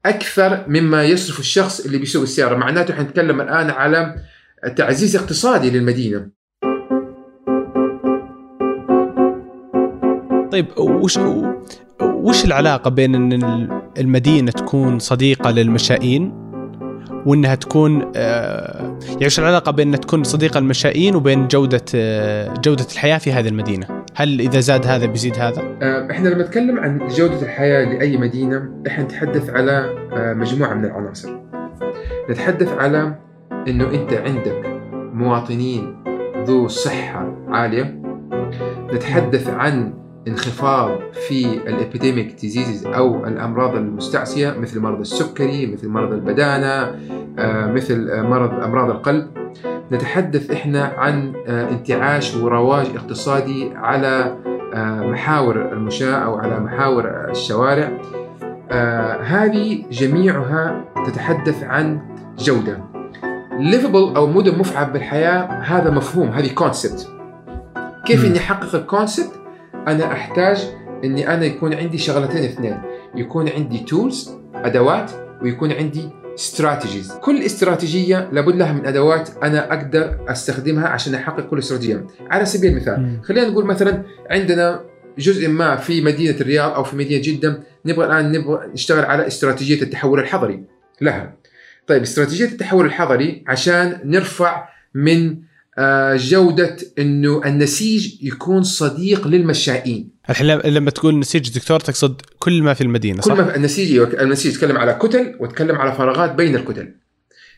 أكثر 0.05 0.65
مما 0.67 1.03
يصرف 1.03 1.39
الشخص 1.39 1.85
اللي 1.85 1.97
بيسوق 1.97 2.21
السيارة. 2.21 2.55
معناته 2.55 2.93
حنتكلم 2.93 3.41
الآن 3.41 3.69
على 3.69 4.15
تعزيز 4.75 5.15
اقتصادي 5.15 5.69
للمدينة. 5.69 6.40
طيب 10.51 10.65
وش 10.77 11.19
وش 12.01 12.45
العلاقة 12.45 12.89
بين 12.89 13.15
إن 13.15 13.67
المدينة 13.97 14.51
تكون 14.51 14.99
صديقة 14.99 15.51
للمشائين 15.51 16.41
وإنها 17.25 17.55
تكون 17.55 18.11
آه، 18.15 18.97
يعني 19.09 19.25
وش 19.25 19.39
العلاقة 19.39 19.71
بين 19.71 19.87
إنها 19.87 19.99
تكون 19.99 20.23
صديقة 20.23 20.59
للمشائين 20.59 21.15
وبين 21.15 21.47
جودة 21.47 21.85
آه، 21.95 22.53
جودة 22.53 22.85
الحياة 22.93 23.17
في 23.17 23.31
هذه 23.31 23.47
المدينة؟ 23.47 24.03
هل 24.15 24.39
إذا 24.39 24.59
زاد 24.59 24.87
هذا 24.87 25.05
بيزيد 25.05 25.35
هذا؟ 25.39 25.61
آه، 25.81 26.11
إحنا 26.11 26.29
لما 26.29 26.43
نتكلم 26.43 26.79
عن 26.79 27.07
جودة 27.07 27.41
الحياة 27.41 27.85
لأي 27.85 28.17
مدينة 28.17 28.69
إحنا 28.87 29.03
نتحدث 29.03 29.49
على 29.49 29.93
مجموعة 30.13 30.73
من 30.73 30.85
العناصر. 30.85 31.29
نتحدث 32.29 32.69
على 32.77 33.15
إنه 33.67 33.89
أنت 33.89 34.13
عندك 34.13 34.81
مواطنين 35.13 35.95
ذو 36.45 36.67
صحة 36.67 37.35
عالية. 37.47 38.01
نتحدث 38.93 39.49
عن 39.49 39.93
انخفاض 40.27 40.99
في 41.27 41.45
ال 41.45 41.56
epidemic 41.56 42.39
diseases 42.41 42.85
أو 42.85 43.27
الأمراض 43.27 43.75
المستعصية 43.75 44.51
مثل 44.59 44.79
مرض 44.79 44.99
السكري 44.99 45.67
مثل 45.67 45.87
مرض 45.87 46.13
البدانة 46.13 46.95
آه، 47.39 47.71
مثل 47.71 48.23
مرض 48.23 48.63
أمراض 48.63 48.89
القلب. 48.89 49.27
نتحدث 49.91 50.51
إحنا 50.51 50.83
عن 50.97 51.33
آه، 51.47 51.69
انتعاش 51.69 52.35
ورواج 52.35 52.87
اقتصادي 52.95 53.71
على 53.75 54.37
آه، 54.73 55.01
محاور 55.01 55.73
المشاة 55.73 56.15
أو 56.15 56.35
على 56.35 56.59
محاور 56.59 57.29
الشوارع. 57.29 58.01
هذه 59.21 59.83
جميعها 59.91 60.85
تتحدث 61.05 61.63
عن 61.63 61.99
جودة. 62.39 62.83
livable 63.59 64.15
أو 64.15 64.27
مدن 64.27 64.59
مفعم 64.59 64.91
بالحياة 64.91 65.61
هذا 65.61 65.89
مفهوم 65.89 66.27
هذه 66.27 66.53
concept 66.53 67.07
كيف 68.05 68.25
إني 68.25 68.37
أحقق 68.39 68.75
ال 68.75 68.83
concept 68.83 69.40
أنا 69.87 70.11
أحتاج 70.11 70.67
إني 71.03 71.33
أنا 71.33 71.45
يكون 71.45 71.73
عندي 71.73 71.97
شغلتين 71.97 72.43
اثنين. 72.43 72.81
يكون 73.15 73.49
عندي 73.49 73.77
tools 73.77 74.31
أدوات 74.55 75.11
ويكون 75.41 75.71
عندي 75.71 76.09
strategies 76.35 77.11
كل 77.11 77.41
استراتيجية 77.41 78.29
لابد 78.31 78.55
لها 78.55 78.73
من 78.73 78.85
أدوات 78.85 79.29
أنا 79.43 79.73
أقدر 79.73 80.17
أستخدمها 80.27 80.87
عشان 80.87 81.15
أحقق 81.15 81.47
كل 81.47 81.59
استراتيجية. 81.59 82.07
على 82.29 82.45
سبيل 82.45 82.71
المثال 82.71 83.19
خلينا 83.23 83.47
نقول 83.47 83.65
مثلا 83.65 84.03
عندنا 84.29 84.81
جزء 85.19 85.49
ما 85.49 85.75
في 85.75 86.01
مدينة 86.01 86.35
الرياض 86.41 86.71
أو 86.71 86.83
في 86.83 86.95
مدينة 86.95 87.21
جدة 87.23 87.63
نبغى 87.85 88.05
الآن 88.05 88.31
نبغى 88.31 88.67
نشتغل 88.73 89.05
على 89.05 89.27
استراتيجية 89.27 89.81
التحول 89.81 90.19
الحضري 90.19 90.63
لها. 91.01 91.35
طيب 91.87 92.01
استراتيجية 92.01 92.45
التحول 92.45 92.85
الحضري 92.85 93.43
عشان 93.47 93.99
نرفع 94.03 94.69
من 94.95 95.37
آه، 95.77 96.15
جودة 96.15 96.77
إنه 96.99 97.41
النسيج 97.45 98.23
يكون 98.23 98.63
صديق 98.63 99.27
للمشائين. 99.27 100.09
الحين 100.29 100.47
لما 100.47 100.91
تقول 100.91 101.19
نسيج 101.19 101.55
دكتور 101.55 101.79
تقصد 101.79 102.21
كل 102.39 102.63
ما 102.63 102.73
في 102.73 102.81
المدينة 102.81 103.21
صح؟ 103.21 103.33
كل 103.33 103.41
ما 103.41 103.51
في 103.51 103.55
النسيج 103.55 103.97
النسيج 103.97 104.53
يتكلم 104.53 104.77
على 104.77 104.93
كتل 104.93 105.35
وتكلم 105.39 105.75
على 105.75 105.95
فراغات 105.95 106.35
بين 106.35 106.55
الكتل. 106.55 106.93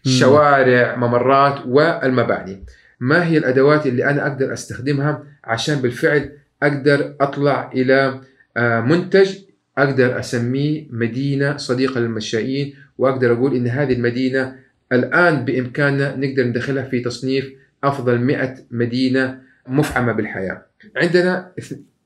شوارع 0.05 0.95
ممرات 0.95 1.65
والمباني. 1.65 2.63
ما 2.99 3.27
هي 3.27 3.37
الأدوات 3.37 3.87
اللي 3.87 4.05
أنا 4.05 4.27
أقدر 4.27 4.53
أستخدمها 4.53 5.23
عشان 5.43 5.75
بالفعل 5.75 6.31
أقدر 6.63 7.15
أطلع 7.21 7.71
إلى 7.75 8.21
آه، 8.57 8.81
منتج 8.81 9.29
أقدر 9.77 10.19
أسميه 10.19 10.87
مدينة 10.89 11.57
صديقة 11.57 11.99
للمشائين؟ 11.99 12.73
وأقدر 12.97 13.33
أقول 13.33 13.55
إن 13.55 13.67
هذه 13.67 13.93
المدينة 13.93 14.55
الآن 14.91 15.45
بإمكاننا 15.45 16.15
نقدر 16.15 16.43
ندخلها 16.43 16.83
في 16.83 16.99
تصنيف 16.99 17.62
أفضل 17.83 18.19
100 18.19 18.55
مدينة 18.71 19.41
مفعمة 19.67 20.11
بالحياة. 20.11 20.65
عندنا 20.95 21.53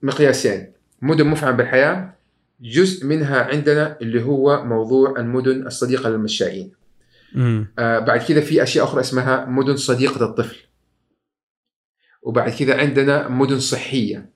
مقياسين. 0.02 0.74
مدن 1.02 1.28
مفعمة 1.28 1.58
بالحياة 1.58 2.14
جزء 2.62 3.06
منها 3.06 3.44
عندنا 3.44 3.98
اللي 4.02 4.24
هو 4.24 4.66
موضوع 4.66 5.20
المدن 5.20 5.68
الصديقة 5.68 6.10
للمشائين 6.10 6.72
آه 7.80 8.00
بعد 8.00 8.20
كذا 8.20 8.42
في 8.42 8.64
أشياء 8.64 8.86
أخرى 8.86 9.00
اسمها 9.00 9.46
مدن 9.46 9.76
صديقة 9.76 10.26
الطفل. 10.26 10.58
وبعد 12.22 12.52
كذا 12.52 12.78
عندنا 12.78 13.28
مدن 13.28 13.60
صحية. 13.60 14.30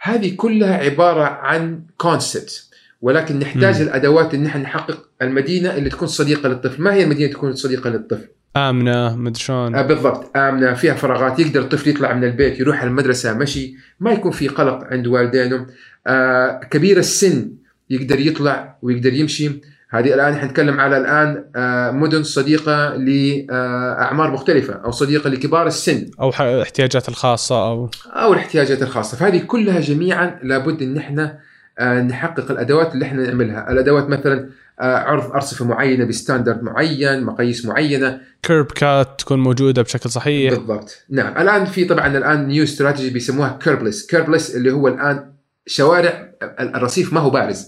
هذه 0.00 0.36
كلها 0.36 0.76
عبارة 0.76 1.22
عن 1.24 1.86
كونسبت 1.96 2.70
ولكن 3.00 3.38
نحتاج 3.38 3.82
مم. 3.82 3.88
الأدوات 3.88 4.34
إن 4.34 4.42
نحن 4.42 4.60
نحقق 4.60 5.08
المدينة 5.22 5.74
اللي 5.74 5.90
تكون 5.90 6.08
صديقة 6.08 6.48
للطفل، 6.48 6.82
ما 6.82 6.94
هي 6.94 7.04
المدينة 7.04 7.32
تكون 7.32 7.54
صديقة 7.54 7.90
للطفل؟ 7.90 8.28
آمنة 8.56 9.16
مدري 9.16 9.40
شلون. 9.40 9.74
آه 9.74 9.82
بالضبط. 9.82 10.36
آمنة 10.36 10.74
فيها 10.74 10.94
فراغات 10.94 11.38
يقدر 11.38 11.60
الطفل 11.60 11.90
يطلع 11.90 12.12
من 12.12 12.24
البيت 12.24 12.60
يروح 12.60 12.82
المدرسة 12.82 13.32
مشي. 13.38 13.74
ما 14.00 14.12
يكون 14.12 14.32
في 14.32 14.48
قلق 14.48 14.84
عند 14.90 15.06
والدينه. 15.06 15.66
آه 16.06 16.60
كبير 16.70 16.98
السن 16.98 17.50
يقدر 17.90 18.20
يطلع 18.20 18.76
ويقدر 18.82 19.12
يمشي. 19.12 19.50
هذه 19.90 20.14
الآن 20.14 20.34
حنتكلم 20.34 20.80
على 20.80 20.96
الآن 20.96 21.44
آه 21.56 21.90
مدن 21.90 22.22
صديقة 22.22 22.94
لاعمار 22.96 24.30
مختلفة 24.30 24.74
أو 24.74 24.90
صديقة 24.90 25.30
لكبار 25.30 25.66
السن. 25.66 26.06
أو 26.20 26.32
الاحتياجات 26.40 27.08
الخاصة 27.08 27.68
أو 27.68 27.90
أو 28.06 28.32
الاحتياجات 28.32 28.82
الخاصة. 28.82 29.16
فهذه 29.16 29.38
كلها 29.38 29.80
جميعا 29.80 30.38
لابد 30.42 30.82
إن 30.82 30.96
إحنا 30.96 31.38
آه 31.78 32.02
نحقق 32.02 32.50
الأدوات 32.50 32.94
اللي 32.94 33.04
إحنا 33.04 33.26
نعملها. 33.26 33.70
الأدوات 33.70 34.08
مثلا 34.08 34.48
عرض 34.80 35.32
أرصفة 35.32 35.64
معينة 35.64 36.04
ب 36.04 36.10
standard 36.10 36.62
معين 36.62 37.22
مقاييس 37.22 37.66
معينة. 37.66 38.20
curb 38.42 38.66
cut 38.66 39.14
تكون 39.18 39.38
موجودة 39.38 39.82
بشكل 39.82 40.10
صحيح. 40.10 40.54
بالضبط. 40.54 41.04
نعم. 41.10 41.38
الآن 41.38 41.64
في 41.64 41.84
طبعا 41.84 42.16
الآن 42.18 42.46
new 42.48 42.64
strategy 42.64 43.10
بيسموها 43.10 43.58
curbless 43.62 44.06
curbless 44.06 44.56
اللي 44.56 44.72
هو 44.72 44.88
الآن 44.88 45.32
شوارع 45.66 46.32
الرصيف 46.60 47.12
ما 47.12 47.20
هو 47.20 47.30
بارز. 47.30 47.66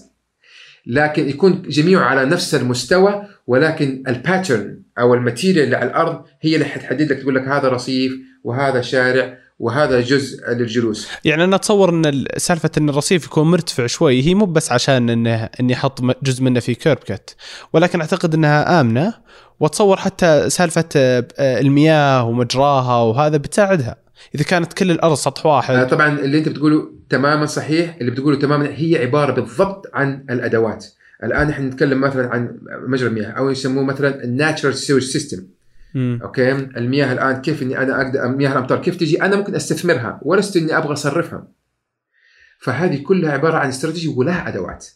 لكن 0.85 1.29
يكون 1.29 1.61
جميعه 1.61 2.03
على 2.03 2.25
نفس 2.25 2.55
المستوى 2.55 3.27
ولكن 3.47 4.03
ال 4.07 4.16
pattern 4.16 4.81
أو 4.99 5.13
ال 5.13 5.19
material 5.19 5.65
اللي 5.65 5.75
على 5.75 5.89
الأرض 5.89 6.25
هي 6.41 6.53
اللي 6.55 6.65
حتحدد 6.65 7.11
لك 7.11 7.19
تقول 7.19 7.35
لك 7.35 7.47
هذا 7.47 7.69
رصيف 7.69 8.13
وهذا 8.43 8.81
شارع 8.81 9.37
وهذا 9.59 10.01
جزء 10.01 10.49
للجلوس. 10.49 11.07
يعني 11.25 11.43
أنا 11.43 11.55
أتصور 11.55 11.89
إن 11.89 12.25
سالفة 12.37 12.69
إن 12.77 12.89
الرصيف 12.89 13.25
يكون 13.25 13.51
مرتفع 13.51 13.85
شوي 13.85 14.21
هي 14.21 14.33
مو 14.33 14.45
بس 14.45 14.71
عشان 14.71 15.09
إنه 15.09 15.49
إني 15.59 15.73
أحط 15.73 16.01
جزء 16.23 16.43
منه 16.43 16.59
في 16.59 16.75
curb 16.75 16.97
cut 16.97 17.35
ولكن 17.73 18.01
أعتقد 18.01 18.33
إنها 18.33 18.81
آمنة 18.81 19.13
وأتصور 19.59 19.97
حتى 19.97 20.49
سالفة 20.49 20.85
آه، 20.95 21.25
المياه 21.39 22.23
ومجراها 22.23 23.01
وهذا 23.01 23.37
بتساعدها. 23.37 23.95
إذا 24.35 24.43
كانت 24.43 24.73
كل 24.73 24.91
الأرض 24.91 25.15
سطح 25.15 25.45
واحد. 25.45 25.75
آه 25.75 25.83
طبعا 25.83 26.19
اللي 26.19 26.37
أنت 26.37 26.49
بتقوله 26.49 26.91
تماما 27.09 27.45
صحيح 27.45 27.95
اللي 28.01 28.11
بتقوله 28.11 28.39
تماما 28.39 28.69
هي 28.75 28.97
عبارة 28.97 29.31
بالضبط 29.31 29.89
عن 29.93 30.25
الأدوات. 30.29 30.85
الآن 31.23 31.49
إحنا 31.49 31.65
نتكلم 31.67 32.01
مثلا 32.01 32.29
عن 32.29 32.59
مجرى 32.87 33.09
المياه 33.09 33.29
أو 33.31 33.49
يسموه 33.49 33.83
مثلا 33.83 34.23
ال 34.23 34.30
natural 34.30 34.75
sewage 34.75 35.01
system 35.01 35.43
okay؟ 35.95 36.51
المياه 36.51 37.13
الآن 37.13 37.41
كيف 37.41 37.61
إني 37.61 37.77
أنا 37.77 38.01
أقدر 38.01 38.27
مياه 38.27 38.51
الأمطار 38.51 38.81
كيف 38.81 38.95
تجي؟ 38.95 39.21
أنا 39.21 39.35
ممكن 39.35 39.55
أستثمرها 39.55 40.19
ولست 40.21 40.57
إني 40.57 40.77
أبغى 40.77 40.93
أصرفها. 40.93 41.47
فهذه 42.59 43.03
كلها 43.03 43.31
عبارة 43.31 43.57
عن 43.57 43.67
استراتيجي 43.67 44.07
ولها 44.07 44.47
أدوات. 44.47 44.87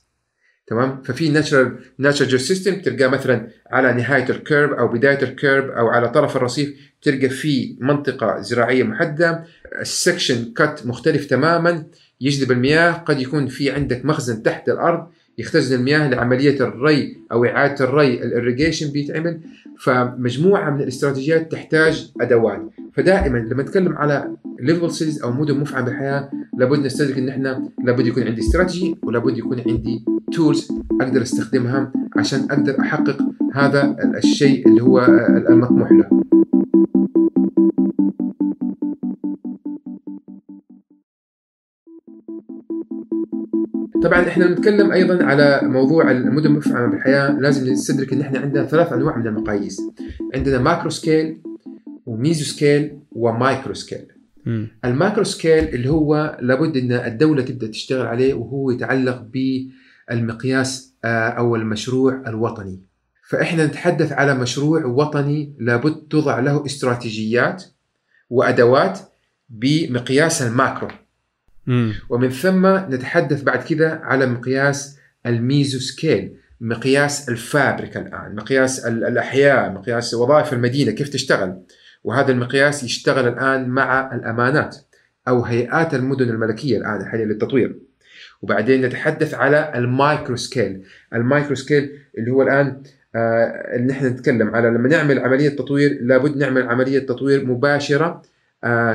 تمام؟ 0.67 1.01
ففي 1.01 1.29
natural 1.29 1.79
natural 1.97 2.39
system 2.39 2.81
تلقاه 2.81 3.07
مثلا 3.07 3.47
على 3.71 3.93
نهاية 3.93 4.29
ال 4.29 4.38
curb 4.38 4.71
أو 4.73 4.87
بداية 4.87 5.23
الكيرب 5.23 5.69
أو 5.69 5.87
على 5.87 6.09
طرف 6.09 6.37
الرصيف 6.37 6.73
تلقى 7.01 7.29
في 7.29 7.77
منطقة 7.81 8.41
زراعية 8.41 8.83
محددة 8.83 9.45
ال 9.81 9.90
section 9.90 10.53
cut 10.53 10.81
مختلف 10.85 11.25
تماما 11.25 11.85
يجذب 12.21 12.51
المياه 12.51 12.91
قد 12.91 13.21
يكون 13.21 13.47
في 13.47 13.71
عندك 13.71 14.05
مخزن 14.05 14.43
تحت 14.43 14.69
الأرض 14.69 15.07
يختزن 15.37 15.79
المياه 15.79 16.09
لعملية 16.09 16.59
الري 16.61 17.17
أو 17.31 17.45
إعادة 17.45 17.85
الري 17.85 18.23
الاريجيشن 18.23 18.91
بيتعمل. 18.91 19.39
فمجموعة 19.79 20.69
من 20.69 20.81
الاستراتيجيات 20.81 21.51
تحتاج 21.51 22.11
أدوات. 22.21 22.61
فدائما 22.93 23.37
لما 23.37 23.63
نتكلم 23.63 23.93
على 23.97 24.35
livable 24.59 24.91
cities 24.91 25.23
أو 25.23 25.31
مدن 25.31 25.59
مفعمة 25.59 25.85
بالحياة 25.85 26.29
لابد 26.57 26.79
نستدرك 26.85 27.17
إن 27.17 27.29
إحنا 27.29 27.69
لابد 27.83 28.07
يكون 28.07 28.23
عندي 28.23 28.41
استراتيجي 28.41 28.95
ولابد 29.03 29.37
يكون 29.37 29.61
عندي 29.67 30.05
tools 30.33 30.67
أقدر 31.01 31.21
استخدمها 31.21 31.91
عشان 32.17 32.39
أقدر 32.51 32.79
أحقق 32.79 33.17
هذا 33.53 33.95
الشيء 34.17 34.67
اللي 34.67 34.83
هو 34.83 34.99
المطموح 35.49 35.91
له. 35.91 36.09
طبعا 44.03 44.27
إحنا 44.27 44.45
بنتكلم 44.47 44.91
أيضا 44.91 45.23
على 45.23 45.59
موضوع 45.63 46.11
المدن 46.11 46.45
المفعمة 46.45 46.91
بالحياة. 46.91 47.31
لازم 47.39 47.71
نستدرك 47.71 48.13
إن 48.13 48.21
إحنا 48.21 48.39
عندنا 48.39 48.65
ثلاث 48.65 48.93
أنواع 48.93 49.17
من 49.17 49.27
المقاييس. 49.27 49.81
عندنا 50.35 50.59
macro 50.59 50.89
scale 50.89 51.41
و 52.05 52.13
meso 52.13 52.45
scale 52.45 52.99
و 53.11 53.21
micro 53.21 53.73
scale. 53.73 54.07
ال 54.85 54.91
macro 54.91 55.23
scale 55.23 55.63
اللي 55.63 55.89
هو 55.89 56.37
لابد 56.41 56.77
إن 56.77 56.91
الدولة 56.91 57.41
تبدأ 57.41 57.67
تشتغل 57.67 58.05
عليه 58.07 58.33
وهو 58.33 58.71
يتعلق 58.71 59.27
بالمقياس 60.09 60.95
آه، 61.05 61.29
أو 61.29 61.55
المشروع 61.55 62.23
الوطني. 62.27 62.81
فإحنا 63.29 63.65
نتحدث 63.65 64.11
على 64.11 64.35
مشروع 64.35 64.85
وطني 64.85 65.55
لابد 65.59 65.95
توضع 66.09 66.39
له 66.39 66.65
استراتيجيات 66.65 67.63
وأدوات 68.29 68.99
بمقياس 69.49 70.41
ال 70.41 70.48
macro. 70.48 70.87
ومن 72.09 72.29
ثم 72.29 72.67
نتحدث 72.67 73.43
بعد 73.43 73.63
كذا 73.63 73.99
على 74.03 74.25
مقياس 74.25 74.97
ال 75.25 75.36
meso 75.36 75.79
scale 75.79 76.33
مقياس 76.61 77.29
ال 77.29 77.39
fabric 77.39 78.01
الآن 78.01 78.35
مقياس 78.35 78.85
الأحياء 78.85 79.71
مقياس 79.71 80.13
وظائف 80.13 80.53
المدينة 80.53 80.91
كيف 80.91 81.09
تشتغل؟ 81.09 81.59
وهذا 82.03 82.31
المقياس 82.31 82.83
يشتغل 82.83 83.27
الآن 83.27 83.69
مع 83.69 84.15
الأمانات 84.15 84.77
أو 85.27 85.43
هيئات 85.43 85.93
المدن 85.93 86.29
الملكية 86.29 86.77
الآن 86.77 87.05
حاليا 87.05 87.25
للتطوير. 87.25 87.75
وبعدين 88.41 88.85
نتحدث 88.85 89.33
على 89.33 89.71
ال 89.75 89.85
micro 89.85 90.35
scale 90.35 90.83
ال 91.13 91.20
micro 91.20 91.55
scale 91.55 91.99
اللي 92.17 92.31
هو 92.31 92.41
الآن 92.41 92.83
آه 93.15 93.75
اللي 93.75 93.87
نحن 93.87 94.05
نتكلم 94.05 94.55
على 94.55 94.67
لما 94.67 94.89
نعمل 94.89 95.19
عملية 95.19 95.49
تطوير 95.49 95.97
لابد 96.01 96.37
نعمل 96.37 96.69
عملية 96.69 96.99
تطوير 96.99 97.45
مباشرة 97.45 98.21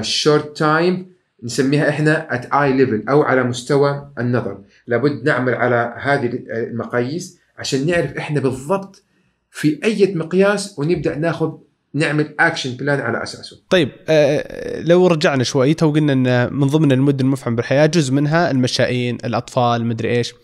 شورت 0.00 0.46
آه 0.46 0.54
time 0.54 1.17
نسميها 1.42 1.88
إحنا 1.88 2.28
at 2.30 2.44
eye 2.44 2.80
level 2.80 3.10
أو 3.10 3.22
على 3.22 3.42
مستوى 3.42 4.10
النظر 4.18 4.60
لابد 4.86 5.24
نعمل 5.24 5.54
على 5.54 5.94
هذه 6.00 6.30
المقاييس 6.48 7.38
عشان 7.58 7.86
نعرف 7.86 8.16
إحنا 8.16 8.40
بالضبط 8.40 9.04
في 9.50 9.80
أي 9.84 10.14
مقياس 10.14 10.78
ونبدأ 10.78 11.18
ناخذ 11.18 11.52
نعمل 11.94 12.34
action 12.40 12.76
plan 12.76 13.00
على 13.00 13.22
أساسه. 13.22 13.56
طيب 13.70 13.88
آه 14.08 14.80
لو 14.80 15.06
رجعنا 15.06 15.44
شوي 15.44 15.74
تو 15.74 15.90
قلنا 15.90 16.12
إن 16.12 16.54
من 16.54 16.66
ضمن 16.66 16.92
المدن 16.92 17.24
المفعم 17.24 17.56
بالحياة 17.56 17.86
جزء 17.86 18.14
منها 18.14 18.50
المشائين، 18.50 19.18
الأطفال، 19.24 19.86
مدري 19.86 20.16
إيش. 20.16 20.34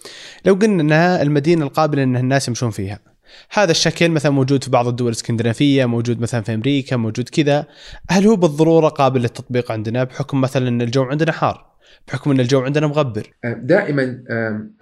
لو 0.44 0.54
قلنا 0.54 0.82
إنها 0.82 1.22
المدينة 1.22 1.64
القابلة 1.64 2.02
إن 2.02 2.16
الناس 2.16 2.48
يمشون 2.48 2.70
فيها. 2.70 3.13
هذا 3.50 3.70
الشكل 3.70 4.08
مثلا 4.08 4.32
موجود 4.32 4.64
في 4.64 4.70
بعض 4.70 4.88
الدول 4.88 5.08
الإسكندنافية 5.08 5.84
موجود 5.84 6.20
مثلا 6.20 6.40
في 6.40 6.54
أمريكا 6.54 6.96
موجود 6.96 7.28
كذا. 7.28 7.66
هل 8.10 8.26
هو 8.26 8.36
بالضرورة 8.36 8.88
قابل 8.88 9.20
للتطبيق 9.20 9.72
عندنا؟ 9.72 10.04
بحكم 10.04 10.40
مثلا 10.40 10.68
إن 10.68 10.82
الجو 10.82 11.02
عندنا 11.02 11.32
حار 11.32 11.66
بحكم 12.08 12.30
إن 12.30 12.40
الجو 12.40 12.60
عندنا 12.60 12.86
مغبر. 12.86 13.32
دائما 13.44 14.24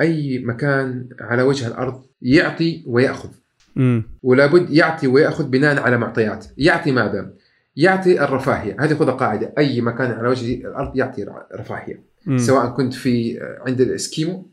أي 0.00 0.38
مكان 0.38 1.08
على 1.20 1.42
وجه 1.42 1.66
الأرض 1.66 2.02
يعطي 2.22 2.84
ويأخذ. 2.86 3.28
م. 3.76 4.02
ولابد 4.22 4.70
يعطي 4.70 5.06
ويأخذ 5.06 5.48
بناء 5.48 5.80
على 5.80 5.98
معطيات. 5.98 6.46
يعطي 6.56 6.92
ماذا؟ 6.92 7.32
يعطي 7.76 8.24
الرفاهية. 8.24 8.76
هذه 8.80 8.94
خذها 8.94 9.14
قاعدة. 9.14 9.52
أي 9.58 9.80
مكان 9.80 10.10
على 10.10 10.28
وجه 10.28 10.54
الأرض 10.54 10.96
يعطي 10.96 11.26
رفاهية. 11.54 12.02
م. 12.26 12.38
سواء 12.38 12.66
كنت 12.66 12.94
في 12.94 13.38
عند 13.66 13.80
الإسكيمو 13.80 14.50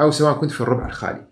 أو 0.00 0.10
سواء 0.10 0.34
كنت 0.34 0.50
في 0.50 0.60
الربع 0.60 0.86
الخالي. 0.86 1.26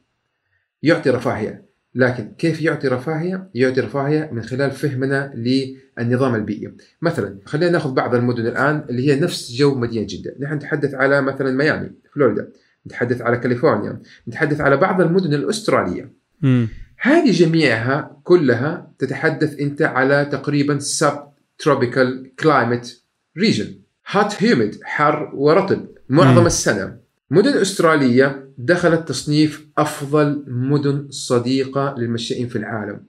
يعطي 0.82 1.10
رفاهية. 1.10 1.65
لكن 1.96 2.32
كيف 2.38 2.62
يعطي 2.62 2.88
رفاهية؟ 2.88 3.50
يعطي 3.54 3.80
رفاهية 3.80 4.30
من 4.32 4.42
خلال 4.42 4.70
فهمنا 4.70 5.32
للنظام 5.34 6.34
البيئي. 6.34 6.72
مثلا 7.02 7.38
خلينا 7.44 7.72
نأخذ 7.72 7.94
بعض 7.94 8.14
المدن 8.14 8.46
الآن 8.46 8.84
اللي 8.90 9.12
هي 9.12 9.20
نفس 9.20 9.52
جو 9.52 9.74
مدينة 9.74 10.06
جدة. 10.08 10.34
نحن 10.40 10.54
نتحدث 10.54 10.94
على 10.94 11.22
مثلا 11.22 11.52
ميامي 11.52 11.90
فلوريدا. 12.14 12.48
نتحدث 12.86 13.22
على 13.22 13.36
كاليفورنيا. 13.36 14.02
نتحدث 14.28 14.60
على 14.60 14.76
بعض 14.76 15.00
المدن 15.00 15.34
الأسترالية. 15.34 16.12
م. 16.42 16.66
هذه 17.00 17.30
جميعها 17.30 18.20
كلها 18.24 18.92
تتحدث 18.98 19.60
أنت 19.60 19.82
على 19.82 20.24
تقريبا 20.24 20.78
subtropical 20.78 22.34
climate 22.38 23.02
region 23.38 23.74
hot 24.10 24.42
humid 24.42 24.78
حر 24.84 25.30
ورطب 25.34 25.86
معظم 26.08 26.42
م. 26.42 26.46
السنة. 26.46 27.05
مدن 27.30 27.52
أسترالية 27.52 28.50
دخلت 28.58 29.08
تصنيف 29.08 29.66
أفضل 29.78 30.44
مدن 30.48 31.06
صديقة 31.10 31.94
للمشائين 31.98 32.48
في 32.48 32.56
العالم 32.56 33.04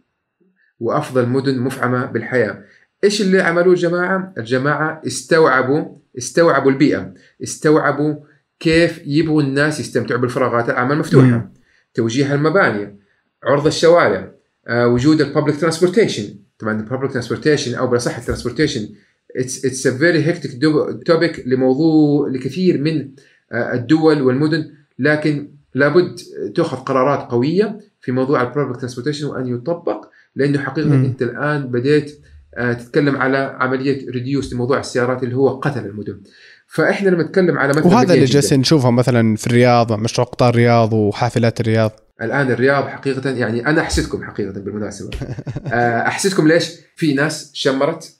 وأفضل 0.79 1.29
مدن 1.29 1.59
مفعمة 1.59 2.05
بالحياة 2.05 2.63
إيش 3.03 3.21
اللي 3.21 3.41
عملوه 3.41 3.73
الجماعة؟ 3.73 4.33
الجماعة 4.37 5.01
استوعبوا 5.07 5.85
استوعبوا 6.17 6.71
البيئة 6.71 7.13
استوعبوا 7.43 8.15
كيف 8.59 9.01
يبغوا 9.05 9.41
الناس 9.41 9.79
يستمتعوا 9.79 10.21
بالفراغات 10.21 10.69
العامة 10.69 10.93
المفتوحة. 10.93 11.51
توجيه 11.93 12.33
المباني 12.33 12.99
عرض 13.43 13.67
الشوارع 13.67 14.31
آه، 14.67 14.87
وجود 14.87 15.21
ال 15.21 15.27
public 15.27 15.59
transportation 15.59 16.39
طبعا 16.59 16.79
ال 16.79 16.84
public 16.84 17.11
transportation 17.11 17.75
أو 17.75 17.87
بالأصح 17.87 18.17
ال 18.17 18.22
transportation 18.22 18.89
it's 19.35 19.65
it's 19.65 19.87
a 19.87 19.97
very 19.97 20.23
hectic 20.23 20.61
topic 21.05 21.43
لموضوع 21.47 22.29
لكثير 22.29 22.81
من 22.81 23.09
الدول 23.53 24.21
والمدن 24.21 24.71
لكن 24.99 25.51
لابد 25.73 26.19
تأخذ 26.55 26.77
قرارات 26.77 27.31
قوية 27.31 27.79
في 28.01 28.11
موضوع 28.11 28.41
ال 28.41 28.46
public 28.46 28.77
transportation 28.77 29.27
وأن 29.27 29.47
يطبق 29.47 30.05
لأنه 30.35 30.59
حقيقة 30.59 30.87
م. 30.87 31.05
أنت 31.05 31.21
الآن 31.21 31.67
بديت 31.67 32.21
آه، 32.57 32.73
تتكلم 32.73 33.17
على 33.17 33.37
عملية 33.59 34.09
reduce 34.09 34.53
لموضوع 34.53 34.79
السيارات 34.79 35.23
اللي 35.23 35.35
هو 35.35 35.49
قتل 35.49 35.85
المدن 35.85 36.21
فإحنا 36.67 37.09
لما 37.09 37.23
نتكلم 37.23 37.57
على 37.57 37.69
مثلا 37.69 37.85
وهذا 37.85 38.13
اللي 38.13 38.25
جالسين 38.25 38.59
نشوفه 38.59 38.91
مثلا 38.91 39.35
في 39.35 39.47
الرياض 39.47 39.93
مشروع 39.93 40.27
قطار 40.27 40.49
الرياض 40.49 40.93
وحافلات 40.93 41.59
الرياض 41.59 41.91
الآن 42.21 42.51
الرياض 42.51 42.87
حقيقة 42.87 43.29
يعني 43.29 43.67
أنا 43.67 43.81
أحسدكم 43.81 44.23
حقيقة 44.23 44.51
بالمناسبة 44.51 45.09
آه، 45.67 46.07
أحسدكم 46.07 46.47
ليش؟ 46.47 46.71
في 46.95 47.13
ناس 47.13 47.51
شمرت 47.53 48.15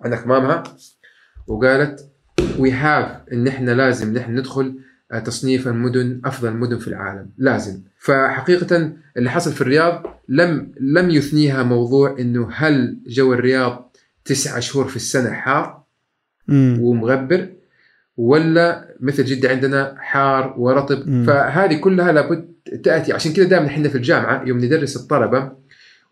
عن 0.00 0.12
أكمامها 0.12 0.62
وقالت 1.46 2.09
we 2.58 2.72
have 2.72 3.16
إن 3.32 3.46
إحنا 3.46 3.70
لازم 3.70 4.14
نحن 4.14 4.38
ندخل 4.38 4.74
آه، 5.12 5.18
تصنيف 5.18 5.68
المدن 5.68 6.20
أفضل 6.24 6.48
المدن 6.48 6.78
في 6.78 6.88
العالم. 6.88 7.30
لازم. 7.38 7.80
فحقيقة 7.98 8.92
اللي 9.16 9.30
حصل 9.30 9.52
في 9.52 9.60
الرياض 9.60 10.02
لم 10.28 10.72
لم 10.80 11.10
يثنيها 11.10 11.62
موضوع 11.62 12.16
إنه 12.20 12.48
هل 12.54 12.98
جو 13.06 13.32
الرياض 13.32 13.96
تسعة 14.24 14.60
شهور 14.60 14.88
في 14.88 14.96
السنة 14.96 15.30
حار 15.30 15.82
ومغبر 16.80 17.48
ولا 18.16 18.94
مثل 19.00 19.24
جدة 19.24 19.48
عندنا 19.48 19.94
حار 19.98 20.54
ورطب. 20.58 21.08
مم. 21.08 21.24
فهذه 21.26 21.74
كلها 21.74 22.12
لابد 22.12 22.52
تأتي. 22.84 23.12
عشان 23.12 23.32
كذا 23.32 23.44
دائما 23.44 23.66
إحنا 23.66 23.88
في 23.88 23.94
الجامعة 23.94 24.44
يوم 24.46 24.58
ندرس 24.58 24.96
الطلبة 24.96 25.52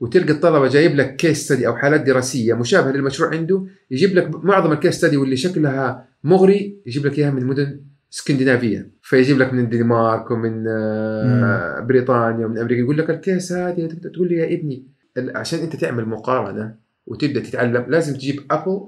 وتلقى 0.00 0.32
الطلبة 0.32 0.68
جايب 0.68 0.96
لك 0.96 1.16
case 1.16 1.44
study 1.44 1.66
أو 1.66 1.76
حالات 1.76 2.00
دراسية 2.00 2.54
مشابهة 2.54 2.92
للمشروع 2.92 3.30
عنده 3.30 3.66
يجيب 3.90 4.14
لك 4.14 4.44
معظم 4.44 4.72
ال 4.72 4.77
case 4.77 4.94
study 4.94 5.16
واللي 5.16 5.36
شكلها 5.36 6.08
مغري 6.24 6.78
يجيب 6.86 7.06
لك 7.06 7.18
إياها 7.18 7.30
من 7.30 7.46
مدن 7.46 7.80
اسكندنافيه 8.12 8.90
فيجيب 9.02 9.38
لك 9.38 9.52
من 9.52 9.58
الدنمارك 9.64 10.30
ومن 10.30 10.64
آه، 10.68 11.80
بريطانيا 11.80 12.46
ومن 12.46 12.58
أمريكا 12.58 12.80
يقول 12.80 12.98
لك 12.98 13.10
ال 13.10 13.19
case 13.19 13.52
هذه 13.52 13.86
تقول 14.14 14.28
لي 14.28 14.34
يا 14.34 14.54
ابني. 14.54 14.86
عشان 15.18 15.58
أنت 15.58 15.76
تعمل 15.76 16.04
مقارنة 16.04 16.74
وتبدأ 17.06 17.40
تتعلم 17.40 17.86
لازم 17.88 18.14
تجيب 18.14 18.40
apple 18.50 18.80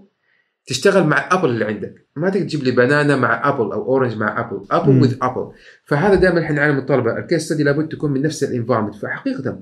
تشتغل 0.67 1.05
مع 1.05 1.29
apple 1.33 1.49
اللي 1.49 1.65
عندك. 1.65 2.07
ما 2.17 2.31
تقدر 2.31 2.45
تجيب 2.45 2.63
لي 2.63 2.71
banana 2.71 3.17
مع 3.17 3.49
apple 3.49 3.73
أو 3.73 3.83
orange 3.83 4.17
مع 4.17 4.41
apple 4.41 4.65
apple 4.71 4.93
مم. 4.93 5.03
with 5.03 5.15
apple 5.23 5.53
فهذا 5.85 6.15
دائما 6.15 6.41
إحنا 6.41 6.57
نعلم 6.57 6.79
الطلبة. 6.79 7.19
ال 7.19 7.23
case 7.23 7.43
study 7.43 7.63
لابد 7.63 7.89
تكون 7.89 8.11
من 8.11 8.23
نفس 8.23 8.45
ال 8.45 8.49
environment 8.49 8.95
فحقيقة 8.95 9.61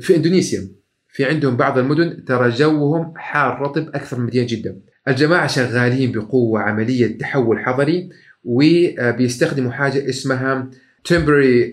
في 0.00 0.16
إندونيسيا 0.16 0.68
في 1.16 1.24
عندهم 1.24 1.56
بعض 1.56 1.78
المدن 1.78 2.24
ترى 2.24 2.48
جوهم 2.50 3.12
حار 3.16 3.60
رطب 3.60 3.88
أكثر 3.94 4.18
من 4.18 4.26
مدينة 4.26 4.46
جدة 4.46 4.76
الجماعة 5.08 5.46
شغالين 5.46 6.12
بقوة 6.12 6.60
عملية 6.60 7.18
تحول 7.18 7.58
حضري 7.58 8.08
وبيستخدموا 8.44 9.70
حاجة 9.72 10.08
اسمها 10.08 10.70
temporary 11.08 11.72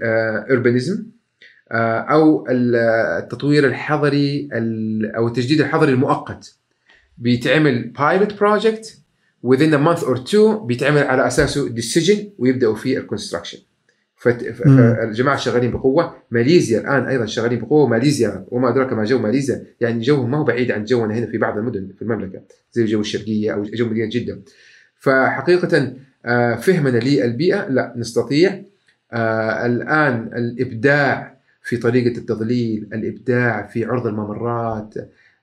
urbanism 0.49 0.97
آه، 1.71 1.99
أو 1.99 2.45
التطوير 2.49 3.67
الحضري 3.67 4.49
ال- 4.53 5.15
أو 5.15 5.27
التجديد 5.27 5.61
الحضري 5.61 5.91
المؤقت 5.91 6.55
بيتعمل 7.17 7.89
pilot 7.99 8.39
project 8.39 8.97
within 9.47 9.73
a 9.73 9.87
month 9.87 10.03
or 10.03 10.17
two 10.31 10.63
بيتعمل 10.65 11.03
على 11.03 11.27
أساسه 11.27 11.75
decision 11.75 12.17
ويبدأوا 12.37 12.75
في 12.75 12.97
ال 12.97 13.01
construction. 13.01 13.57
فالجماعه 14.23 15.37
شغالين 15.37 15.71
بقوة. 15.71 16.15
ماليزيا 16.31 16.79
الآن 16.79 17.03
أيضا 17.07 17.25
شغالين 17.25 17.59
بقوة. 17.59 17.87
ماليزيا 17.87 18.45
وما 18.47 18.69
أدراك 18.69 18.93
ما 18.93 19.03
جو 19.03 19.19
ماليزيا 19.19 19.63
يعني 19.81 20.01
جوهم 20.01 20.31
ما 20.31 20.37
هو 20.37 20.43
بعيد 20.43 20.71
عن 20.71 20.83
جونا 20.85 21.13
هنا 21.15 21.25
في 21.25 21.37
بعض 21.37 21.57
المدن 21.57 21.89
في 21.95 22.01
المملكة 22.01 22.41
زي 22.71 22.85
جو 22.85 22.99
الشرقية 23.01 23.53
أو 23.53 23.63
جو 23.63 23.85
مدينه 23.89 24.09
جده 24.11 24.39
فحقيقه 24.99 25.93
آه، 26.25 26.55
فهمنا 26.55 26.97
للبيئة 26.97 27.67
لا 27.69 27.93
نستطيع. 27.97 28.61
آه، 29.13 29.65
الآن 29.65 30.29
الإبداع 30.35 31.37
في 31.63 31.77
طريقة 31.77 32.17
التظليل 32.17 32.87
الإبداع 32.93 33.67
في 33.67 33.85
عرض 33.85 34.07
الممرات 34.07 34.93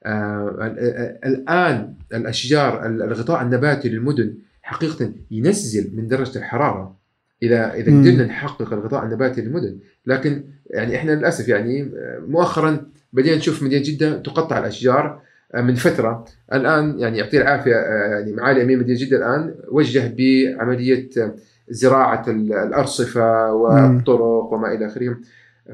آه، 0.05 0.49
ال- 0.61 0.79
ال- 0.79 1.25
الآن 1.25 1.93
الأشجار 2.13 2.85
الغطاء 2.85 3.41
النباتي 3.41 3.89
للمدن 3.89 4.33
حقيقه 4.61 5.11
ينزل 5.31 5.91
من 5.95 6.07
درجة 6.07 6.37
الحرارة. 6.37 7.00
إذا 7.43 7.73
إذا. 7.73 7.91
قدرنا 8.01 8.25
نحقق 8.25 8.73
الغطاء 8.73 9.03
النباتي 9.05 9.41
للمدن. 9.41 9.77
لكن 10.05 10.43
يعني 10.69 10.95
إحنا 10.95 11.11
للأسف 11.11 11.47
يعني 11.47 11.91
مؤخرا 12.27 12.85
بدينا 13.13 13.35
نشوف 13.37 13.63
مدينة 13.63 13.83
جدة 13.85 14.17
تقطع 14.17 14.57
الأشجار 14.59 15.21
آه، 15.55 15.61
من 15.61 15.75
فترة. 15.75 16.25
الآن 16.53 16.99
يعني 16.99 17.17
يعطيه 17.17 17.41
العافية 17.41 17.75
آه، 17.75 18.07
يعني 18.19 18.31
معالي 18.33 18.61
امير 18.63 18.79
مدينة 18.79 18.99
جدة 18.99 19.17
الآن 19.17 19.55
وجه 19.71 20.15
بعملية 20.17 21.09
آه، 21.17 21.35
زراعة 21.69 22.23
ال- 22.27 22.53
الأرصفة 22.53 23.53
والطرق 23.53 24.53
وما 24.53 24.73
إلى 24.73 24.85
اخره 24.85 25.17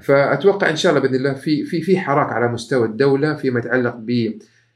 فأتوقع 0.01 0.69
إن 0.69 0.75
شاء 0.75 0.91
الله 0.91 1.01
بإذن 1.07 1.15
الله 1.15 1.33
في 1.33 1.63
في 1.65 1.81
في 1.81 1.97
حراك 1.99 2.31
على 2.33 2.47
مستوى 2.47 2.85
الدولة 2.87 3.33
فيما 3.35 3.59
يتعلق 3.59 3.95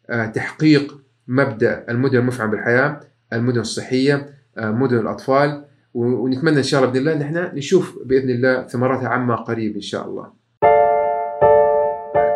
بتحقيق 0.10 1.02
مبدأ 1.28 1.86
المدن 1.90 2.18
المفعم 2.18 2.52
بالحياة، 2.52 3.00
المدن 3.34 3.60
الصحية، 3.60 4.30
مدن 4.58 4.98
الأطفال. 5.00 5.66
ونتمنى 5.94 6.58
إن 6.58 6.64
شاء 6.64 6.82
الله 6.82 6.92
بإذن 6.92 7.08
الله 7.08 7.14
ان 7.18 7.22
إحنا 7.22 7.54
نشوف 7.54 7.98
بإذن 8.06 8.30
الله 8.30 8.68
ثمراتها 8.68 9.08
عما 9.10 9.36
قريب 9.36 9.76
إن 9.76 9.82
شاء 9.82 10.06
الله. 10.06 10.42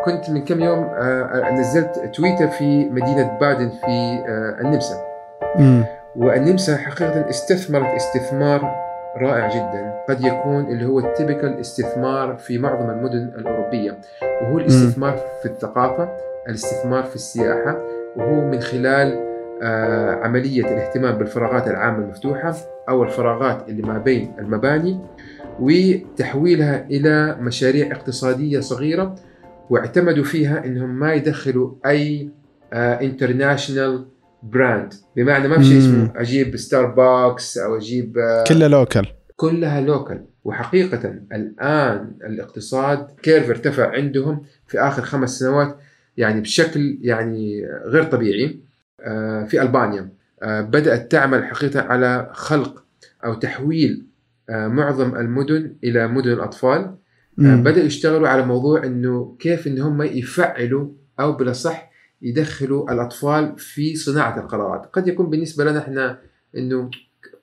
كنت 0.05 0.29
من 0.29 0.45
كم 0.45 0.59
يوم 0.59 0.83
آه، 0.83 1.51
نزلت 1.51 2.11
تويتر 2.15 2.47
في 2.47 2.89
مدينة 2.89 3.37
بادن 3.41 3.69
في 3.69 4.23
آه، 4.27 4.61
النمسا. 4.61 4.95
والنمسا 6.15 6.77
حقيقة 6.77 7.29
استثمرت 7.29 7.95
استثمار 7.95 8.75
رائع 9.17 9.49
جدا. 9.49 9.93
قد 10.09 10.21
يكون 10.21 10.65
اللي 10.65 10.85
هو 10.85 10.99
التيبيكال 10.99 11.59
استثمار 11.59 12.35
في 12.37 12.57
معظم 12.57 12.89
المدن 12.89 13.33
الأوروبية. 13.39 13.97
وهو 14.41 14.57
الاستثمار 14.57 15.17
في 15.41 15.45
الثقافة 15.45 16.09
الاستثمار 16.49 17.03
في 17.03 17.15
السياحة 17.15 17.77
وهو 18.15 18.41
من 18.51 18.59
خلال 18.59 19.25
آه، 19.63 20.15
عملية 20.23 20.61
الاهتمام 20.61 21.17
بالفراغات 21.17 21.67
العامة 21.67 21.97
المفتوحة. 21.97 22.53
أو 22.89 23.03
الفراغات 23.03 23.69
اللي 23.69 23.81
ما 23.81 23.97
بين 23.97 24.33
المباني 24.39 24.99
وتحويلها 25.59 26.85
إلى 26.85 27.37
مشاريع 27.41 27.91
اقتصادية 27.91 28.59
صغيرة 28.59 29.15
واعتمدوا 29.69 30.23
فيها 30.23 30.65
أنهم 30.65 30.99
ما 30.99 31.13
يدخلوا 31.13 31.75
أي 31.85 32.29
international 32.73 34.05
brand 34.43 34.93
بمعنى 35.15 35.47
ما 35.47 35.57
في 35.57 35.63
شيء. 35.63 35.77
اسمه 35.77 36.11
أجيب 36.15 36.57
ستاربكس 36.57 37.57
أو 37.57 37.77
أجيب 37.77 38.17
آه، 38.17 38.43
كله 38.43 38.67
local 38.67 39.07
كلها 39.35 39.81
local 39.81 40.25
وحقيقة 40.43 41.19
الآن 41.33 42.11
الاقتصاد 42.23 43.07
curve 43.23 43.49
ارتفع 43.49 43.91
عندهم 43.91 44.41
في 44.67 44.79
آخر 44.79 45.01
خمس 45.01 45.39
سنوات 45.39 45.77
يعني 46.17 46.41
بشكل 46.41 46.97
يعني 47.01 47.65
غير 47.85 48.03
طبيعي 48.03 48.59
آه، 49.01 49.43
في 49.43 49.61
ألبانيا. 49.61 49.99
آه، 50.01 50.09
بدأت 50.43 51.11
تعمل 51.11 51.45
حقيقة 51.45 51.81
على 51.81 52.29
خلق 52.33 52.83
أو 53.25 53.33
تحويل 53.33 54.05
آه، 54.49 54.67
معظم 54.67 55.15
المدن 55.15 55.75
إلى 55.83 56.07
مدن 56.07 56.31
الأطفال. 56.31 56.95
آه،. 57.39 57.55
بدأوا 57.55 57.85
يشتغلوا 57.85 58.27
على 58.27 58.45
موضوع 58.45 58.83
إنه 58.83 59.35
كيف 59.39 59.67
إن 59.67 59.79
هم 59.79 60.01
يفعلوا 60.01 60.89
أو 61.19 61.31
بالأصح 61.31 61.91
يدخلوا 62.21 62.93
الأطفال 62.93 63.59
في 63.59 63.95
صناعة 63.95 64.39
القرارات، 64.39 64.85
قد 64.93 65.07
يكون 65.07 65.29
بالنسبة 65.29 65.63
لنا 65.63 65.79
إحنا 65.79 66.19
إنه 66.57 66.89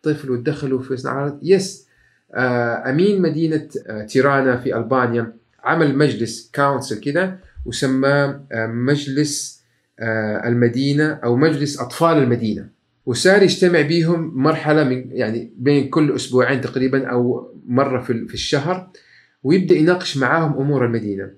طفل 0.02 0.30
وتدخلوا 0.30 0.82
في 0.82 0.96
صناعة 0.96 1.14
القرارات، 1.14 1.40
yes 1.42 1.88
آه، 2.34 2.90
أمين 2.90 3.22
مدينة 3.22 3.68
آه، 3.86 4.02
تيرانا 4.04 4.56
في 4.56 4.76
ألبانيا 4.76 5.32
عمل 5.64 5.98
مجلس 5.98 6.50
council 6.54 7.00
كذا 7.00 7.38
وسماه 7.66 8.44
آه، 8.52 8.66
مجلس 8.66 9.62
آه، 10.00 10.48
المدينة 10.48 11.12
أو 11.12 11.36
مجلس 11.36 11.80
أطفال 11.80 12.16
المدينة. 12.18 12.68
وصار 13.06 13.42
يجتمع 13.42 13.80
بيهم 13.80 14.42
مرحلة 14.42 14.84
من 14.84 15.10
يعني 15.10 15.52
بين 15.56 15.88
كل 15.88 16.14
أسبوعين 16.14 16.60
تقريبا 16.60 17.06
أو 17.06 17.52
مرة 17.66 18.00
في 18.00 18.26
في 18.28 18.34
الشهر 18.34 18.90
ويبدأ 19.42 19.74
يناقش 19.74 20.16
معاهم 20.16 20.58
أمور 20.58 20.86
المدينة. 20.86 21.30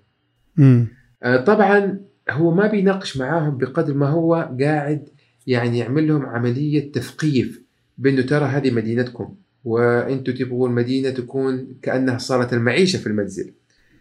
مم. 0.57 0.87
آه، 1.23 1.37
طبعا 1.37 2.01
هو 2.31 2.55
ما 2.55 2.67
بيناقش 2.67 3.17
معاهم 3.17 3.59
بقدر 3.59 3.95
ما 3.95 4.09
هو 4.09 4.51
قاعد 4.61 5.09
يعني 5.47 5.79
يعمل 5.79 6.09
لهم 6.09 6.27
عملية 6.27 6.93
تثقيف 6.93 7.63
بأنه 7.99 8.23
ترى 8.23 8.45
هذه 8.45 8.71
مدينتكم 8.71 9.35
وأنتم 9.65 10.33
تبغوا 10.33 10.69
المدينة 10.69 11.11
تكون 11.11 11.67
كأنها 11.83 12.19
صاله 12.19 12.53
المعيشة 12.53 12.97
في 12.97 13.07
المنزل. 13.07 13.53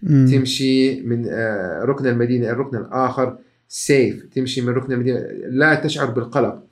مم. 0.04 0.28
تمشي 0.32 1.02
من 1.02 1.26
آه، 1.30 1.84
ركن 1.84 2.08
المدينة 2.08 2.46
إلى 2.46 2.52
الركن 2.52 2.78
الآخر 2.78 3.38
safe 3.68 4.24
تمشي 4.24 4.62
من 4.62 4.70
ركن 4.70 4.94
المدينة 4.94 5.20
لا 5.50 5.76
تشعر 5.76 6.12
بالقلق 6.12 6.64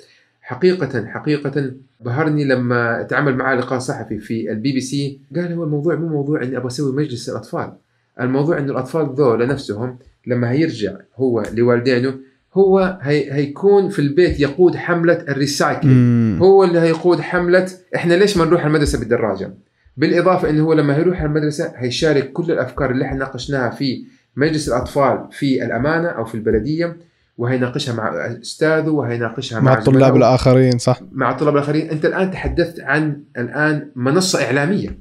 حقيقة 0.52 1.06
حقيقة 1.08 1.72
بهرني 2.00 2.44
لما 2.44 3.02
أتعامل 3.02 3.36
معاه 3.36 3.56
لقاء 3.56 3.80
صحفي 3.80 4.20
في 4.20 4.52
البي 4.52 4.72
بي 4.74 4.82
سي 4.82 5.20
قال 5.36 5.54
هو 5.54 5.64
الموضوع 5.64 5.96
مو 5.96 6.08
موضوع 6.08 6.44
إني 6.44 6.58
أبغى 6.58 6.68
أسوي 6.68 6.96
مجلس 6.96 7.30
الاطفال 7.30 7.74
الموضوع 8.22 8.58
انه 8.58 8.72
الأطفال 8.72 9.16
ذولا 9.16 9.46
نفسهم 9.46 9.98
لما 10.28 10.52
هيرجع 10.52 10.94
هو 11.16 11.44
لوالدينه 11.54 12.14
هو 12.54 13.00
هي 13.02 13.34
هيكون 13.34 13.90
في 13.90 14.00
البيت 14.00 14.40
يقود 14.40 14.76
حملة 14.76 15.14
ال 15.30 15.36
recycling. 15.36 15.98
مم. 15.98 16.38
هو 16.42 16.64
اللي 16.64 16.80
هيقود 16.80 17.20
حملة 17.20 17.68
إحنا 17.96 18.14
ليش 18.14 18.38
ما 18.38 18.46
نروح 18.46 18.66
المدرسة 18.66 19.00
بالدراجة؟ 19.00 19.54
بالإضافة 19.98 20.50
انه 20.50 20.64
هو 20.64 20.74
لما 20.74 20.96
هيروح 20.98 21.22
المدرسة 21.22 21.74
هيشارك 21.76 22.32
كل 22.32 22.52
الأفكار 22.52 22.92
اللي 22.92 23.06
إحنا 23.06 23.18
ناقشناها 23.20 23.70
في 23.70 24.04
مجلس 24.36 24.68
الأطفال 24.68 25.28
في 25.32 25.66
الأمانة 25.66 26.08
أو 26.08 26.26
في 26.26 26.36
البلدية. 26.36 26.98
وهيناقشها 27.38 27.94
مع 27.94 28.10
أستاذه 28.42 28.90
وهيناقشها 28.90 29.60
مع, 29.60 29.72
مع 29.74 29.80
الطلاب 29.80 30.16
الآخرين 30.16 30.78
صح. 30.78 31.02
مع 31.12 31.32
الطلاب 31.32 31.56
الآخرين. 31.56 31.90
أنت 31.90 32.06
الآن 32.06 32.32
تحدثت 32.32 32.80
عن 32.80 33.24
الآن 33.38 33.92
منصة 33.96 34.44
إعلامية. 34.44 35.00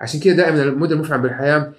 عشان 0.00 0.20
كده 0.20 0.36
دائما 0.36 0.62
المدن 0.62 0.92
المفعم 0.92 1.22
بالحياة. 1.22 1.72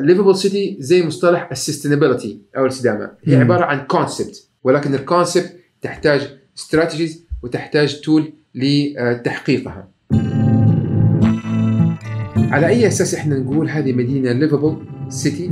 livable 0.00 0.36
city 0.36 0.76
زي 0.80 1.06
مصطلح 1.06 1.48
ال 1.52 1.58
sustainability 1.58 2.40
أو 2.56 2.62
الاستدامه 2.62 3.10
هي 3.24 3.36
مم. 3.36 3.42
عبارة 3.42 3.64
عن 3.64 3.80
concept 3.80 4.48
ولكن 4.64 4.94
ال 4.94 5.02
concept 5.02 5.56
تحتاج 5.82 6.36
strategies 6.58 7.24
وتحتاج 7.42 8.00
tool 8.00 8.32
لتحقيقها. 8.54 9.88
على 12.36 12.66
أي 12.66 12.86
أساس 12.86 13.14
إحنا 13.14 13.38
نقول 13.38 13.68
هذه 13.68 13.92
مدينة 13.92 14.32
livable 14.32 14.76
city. 15.08 15.48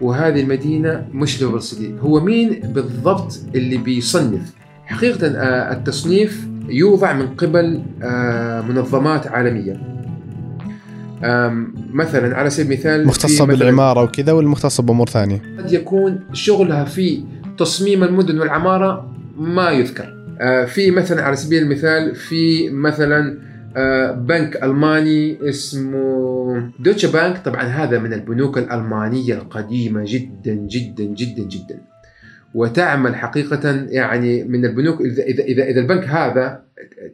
وهذه 0.00 0.40
المدينة 0.40 1.06
مش 1.12 1.42
livable 1.42 1.62
city 1.62 1.94
هو 2.00 2.20
مين 2.20 2.60
بالضبط 2.74 3.38
اللي 3.54 3.76
بيصنف؟ 3.76 4.52
حقيقة 4.86 5.26
آه، 5.26 5.72
التصنيف 5.72 6.46
يوضع 6.68 7.12
من 7.12 7.26
قبل 7.26 7.82
آه، 8.02 8.60
منظمات 8.60 9.26
عالمية. 9.26 9.80
آم، 11.24 11.74
مثلا 11.92 12.36
على 12.36 12.50
سبيل 12.50 12.66
المثال 12.86 13.10
مثلاً- 13.10 13.42
بالعمارة 13.42 14.02
وكذا 14.02 14.32
ولا 14.32 14.48
مختصه 14.48 14.82
بأمور 14.82 15.08
ثانية؟ 15.08 15.42
قد 15.58 15.72
يكون 15.72 16.20
شغلها 16.32 16.84
في 16.84 17.24
تصميم 17.58 18.04
المدن 18.04 18.38
والعمارة 18.40 19.12
ما 19.38 19.70
يذكر. 19.70 20.14
آه، 20.40 20.64
في 20.64 20.90
مثلا 20.90 21.22
على 21.22 21.36
سبيل 21.36 21.62
المثال 21.62 22.14
في 22.14 22.70
مثلا 22.70 23.38
بنك 24.14 24.64
ألماني 24.64 25.48
اسمه 25.48 26.72
دوتشا 26.78 27.10
بانك. 27.10 27.38
طبعا 27.44 27.62
هذا 27.62 27.98
من 27.98 28.12
البنوك 28.12 28.58
الألمانية 28.58 29.34
القديمة 29.34 30.04
جدا 30.06 30.54
جدا 30.54 31.04
جدا 31.04 31.42
جدا. 31.42 31.80
وتعمل 32.54 33.16
حقيقة 33.16 33.86
يعني 33.88 34.44
من 34.44 34.64
البنوك 34.64 35.00
إذا 35.00 35.22
إذا 35.22 35.44
إذا, 35.44 35.64
إذا 35.64 35.80
البنك 35.80 36.04
هذا 36.04 36.64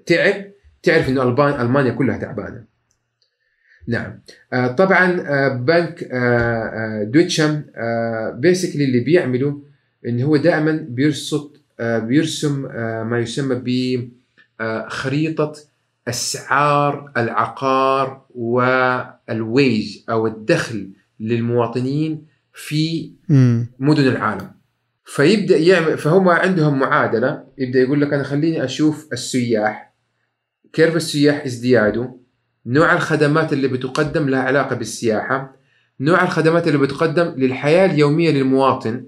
تعب 0.06 0.44
تعرف 0.82 1.08
إنه 1.08 1.22
ألبان 1.22 1.60
ألمانيا 1.60 1.92
كلها 1.92 2.18
تعبانة. 2.18 2.64
نعم. 3.88 4.20
آه، 4.52 4.66
طبعا 4.66 5.20
آه، 5.20 5.48
بنك 5.48 6.08
آه، 6.12 6.16
آه، 6.16 7.04
دويتشم 7.04 7.62
بيسكلي 8.34 8.84
اللي 8.84 9.00
بيعمله 9.00 9.62
إن 10.06 10.22
هو 10.22 10.36
دائما 10.36 10.86
بيرصد 10.88 11.56
آه، 11.80 11.98
بيرسم 11.98 12.66
آه، 12.66 13.02
ما 13.02 13.18
يسمى 13.18 13.62
بخريطه 14.60 15.52
اسعار 16.08 17.12
العقار 17.16 18.26
والويج 18.30 19.98
أو 20.10 20.26
الدخل 20.26 20.90
للمواطنين 21.20 22.26
في. 22.54 23.12
مدن 23.78 24.06
العالم 24.08 24.50
فيبدأ 25.04 25.56
يعمل 25.56 25.98
فهم 25.98 26.28
عندهم 26.28 26.78
معادلة 26.78 27.44
يبدأ 27.58 27.80
يقول 27.80 28.00
لك 28.00 28.12
أنا 28.12 28.22
خليني 28.22 28.64
أشوف 28.64 29.08
السياح 29.12 29.94
كيرف 30.72 30.96
السياح 30.96 31.44
ازدياده 31.44 32.16
نوع 32.66 32.92
الخدمات 32.92 33.52
اللي 33.52 33.68
بتقدم 33.68 34.28
لها 34.28 34.40
علاقة 34.40 34.76
بالسياحة 34.76 35.56
نوع 36.00 36.22
الخدمات 36.22 36.66
اللي 36.68 36.78
بتقدم 36.78 37.34
للحياة 37.36 37.86
اليومية 37.86 38.30
للمواطن 38.30 39.06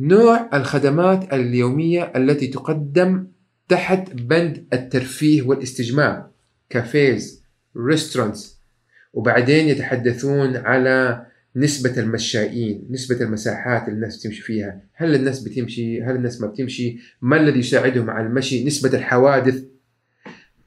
نوع 0.00 0.50
الخدمات 0.54 1.32
اليومية 1.34 2.12
التي 2.16 2.46
تقدم 2.46 3.26
تحت 3.68 4.12
بند 4.14 4.64
الترفيه 4.72 5.42
والاستجمام 5.42 6.26
cafes 6.70 7.42
restaurants 7.76 8.56
وبعدين 9.12 9.68
يتحدثون 9.68 10.56
على 10.56 11.26
نسبة 11.56 12.00
المشائين 12.00 12.86
نسبة 12.90 13.20
المساحات 13.20 13.82
اللي 13.82 13.96
الناس 13.96 14.16
بتمشي 14.16 14.42
فيها. 14.42 14.80
هل 14.94 15.14
الناس 15.14 15.40
بتمشي؟ 15.40 16.02
هل 16.02 16.16
الناس 16.16 16.40
ما 16.40 16.46
بتمشي؟ 16.46 16.98
ما 17.22 17.40
الذي 17.40 17.58
يساعدهم 17.58 18.10
على 18.10 18.26
المشي؟ 18.26 18.64
نسبة 18.64 18.98
الحوادث. 18.98 19.64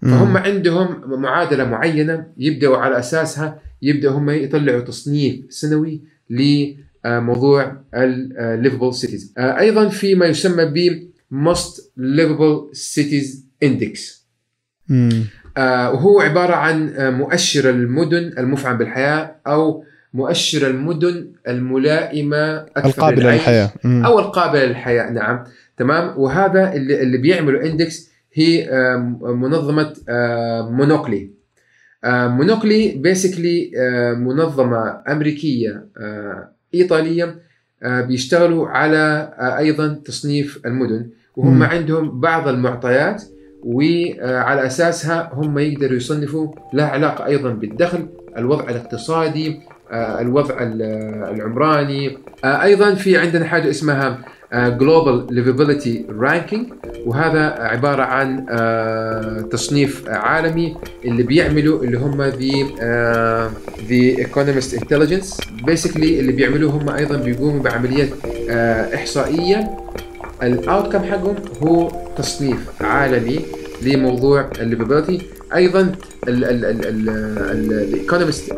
فهم 0.01 0.37
عندهم 0.37 1.19
معادلة 1.21 1.63
معينة 1.63 2.27
يبدأوا 2.37 2.77
على 2.77 2.99
أساسها 2.99 3.61
يبدأوا 3.81 4.17
هم 4.17 4.29
يطلعوا 4.29 4.81
تصنيف 4.81 5.45
سنوي 5.49 6.01
لموضوع 6.29 7.81
ال 7.93 8.06
livable 8.06 8.93
cities 8.93 9.33
أيضا 9.37 9.89
في 9.89 10.15
ما 10.15 10.25
يسمى 10.25 10.65
ب 10.65 11.08
Most 11.31 11.79
Livable 11.97 12.73
Cities 12.73 13.27
Index. 13.65 14.19
آه، 15.57 15.91
وهو 15.91 16.21
عبارة 16.21 16.53
عن 16.55 16.89
آه، 16.89 17.09
مؤشر 17.09 17.69
المدن 17.69 18.33
المفعم 18.37 18.77
بالحياة 18.77 19.35
أو 19.47 19.83
مؤشر 20.13 20.67
المدن 20.67 21.31
الملائمة 21.47 22.55
أكثر 22.57 23.11
للحياة. 23.11 23.71
مم. 23.83 24.05
أو 24.05 24.19
القابلة 24.19 24.65
للحياة. 24.65 25.11
نعم. 25.11 25.43
تمام. 25.77 26.13
وهذا 26.19 26.73
اللي, 26.73 27.01
اللي 27.01 27.17
بيعملوا 27.17 27.63
index 27.65 28.09
هي 28.33 28.69
آه، 28.69 28.97
منظمة 29.21 29.93
Monocle 30.71 31.29
Monocle 32.05 32.91
basically 32.91 33.71
منظمة 34.17 35.01
أمريكية 35.07 35.85
آه، 35.97 36.49
إيطالية 36.73 37.35
بيشتغلوا 37.83 38.67
على 38.67 39.33
أيضا 39.57 40.01
تصنيف 40.05 40.59
المدن. 40.65 41.09
وهم 41.37 41.55
مم. 41.55 41.63
عندهم 41.63 42.19
بعض 42.19 42.47
المعطيات 42.47 43.23
وعلى 43.63 44.65
أساسها 44.65 45.29
هم 45.33 45.59
يقدروا 45.59 45.97
يصنفوا 45.97 46.47
لها 46.73 46.85
علاقة 46.87 47.25
أيضا 47.25 47.49
بالدخل، 47.49 48.05
الوضع 48.37 48.63
الاقتصادي، 48.69 49.59
آه، 49.91 50.21
الوضع 50.21 50.55
ال- 50.63 50.81
العمراني، 51.35 52.17
آه، 52.43 52.63
أيضا 52.63 52.93
في 52.95 53.17
عندنا 53.17 53.45
حاجة 53.45 53.69
اسمها 53.69 54.17
global 54.53 55.27
livability 55.35 56.05
ranking 56.09 56.67
وهذا 57.05 57.41
عبارة 57.59 58.03
عن 58.03 58.45
آه، 58.49 59.41
تصنيف 59.41 60.03
عالمي 60.09 60.75
اللي 61.05 61.23
بيعملوا 61.23 61.83
اللي 61.83 61.97
هم 61.97 62.21
the 62.21 62.63
the 63.89 64.17
Economist 64.19 64.73
Intelligence 64.81 65.41
basically 65.65 66.19
اللي 66.19 66.31
بيعملوه 66.31 66.71
هم 66.71 66.89
أيضا 66.89 67.17
بيقوموا 67.17 67.63
بعمليات 67.63 68.09
آه، 68.49 68.95
إحصائية. 68.95 69.77
ال 70.43 70.51
outcome 70.51 71.03
حقهم؟ 71.03 71.35
هو 71.63 71.91
تصنيف 72.17 72.81
عالمي 72.81 73.39
لموضوع 73.81 74.49
ال 74.59 74.65
livability 74.65 75.21
أيضا 75.55 75.91
ال 77.47 77.58
Economist 77.58 78.51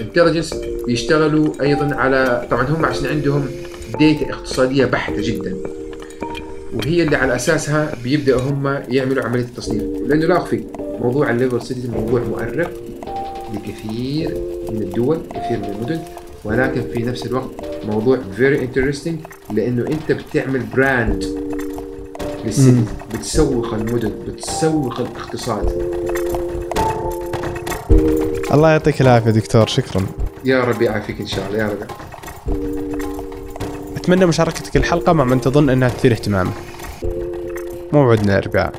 Intelligence 0.00 0.54
بيشتغلوا 0.86 1.48
أيضا 1.62 1.94
على 1.94 2.46
طبعا 2.50 2.62
هم 2.62 2.84
عشان 2.84 3.06
عندهم 3.06 3.46
data 3.98 4.30
اقتصادية 4.30 4.84
بحتة 4.84 5.22
جدا. 5.22 5.56
وهي 6.72 7.02
اللي 7.02 7.16
على 7.16 7.36
أساسها 7.36 7.94
بيبدأوا 8.04 8.40
هم 8.40 8.82
يعملوا 8.88 9.24
عملية 9.24 9.44
التصنيف. 9.44 9.82
لأنه 10.06 10.26
لا 10.26 10.36
أخفي 10.36 10.64
موضوع 11.00 11.30
ال 11.30 11.34
livable 11.34 11.62
cities 11.62 11.86
موضوع 11.86 12.20
مؤرق 12.20 12.70
لكثير 13.54 14.34
من 14.70 14.82
الدول 14.82 15.18
كثير 15.34 15.58
من 15.58 15.74
المدن. 15.76 16.00
ولكن 16.46 16.82
في 16.94 17.02
نفس 17.02 17.26
الوقت 17.26 17.50
موضوع 17.84 18.18
very 18.38 18.58
interesting 18.60 19.28
لأنه 19.52 19.86
أنت 19.86 20.12
بتعمل 20.12 20.60
brand 20.60 21.24
لل 22.44 22.57
city 22.57 22.84
بتسوق 23.14 23.74
المدن 23.74 24.12
بتسوق 24.28 25.00
الاقتصاد. 25.00 25.92
الله 28.52 28.70
يعطيك 28.70 29.00
العافية 29.00 29.30
دكتور 29.30 29.66
شكرا. 29.66 30.06
يا 30.44 30.64
رب 30.64 30.82
يعافيك 30.82 31.20
إن 31.20 31.26
شاء 31.26 31.46
الله 31.48 31.58
يا 31.58 31.66
رب 31.66 31.86
أتمنى 33.96 34.26
مشاركتك 34.26 34.76
الحلقة 34.76 35.12
مع 35.12 35.24
من 35.24 35.40
تظن 35.40 35.70
أنها 35.70 35.88
تثير 35.88 36.12
اهتمامه 36.12 36.52
موعدنا 37.92 38.38
الاربعاء 38.38 38.72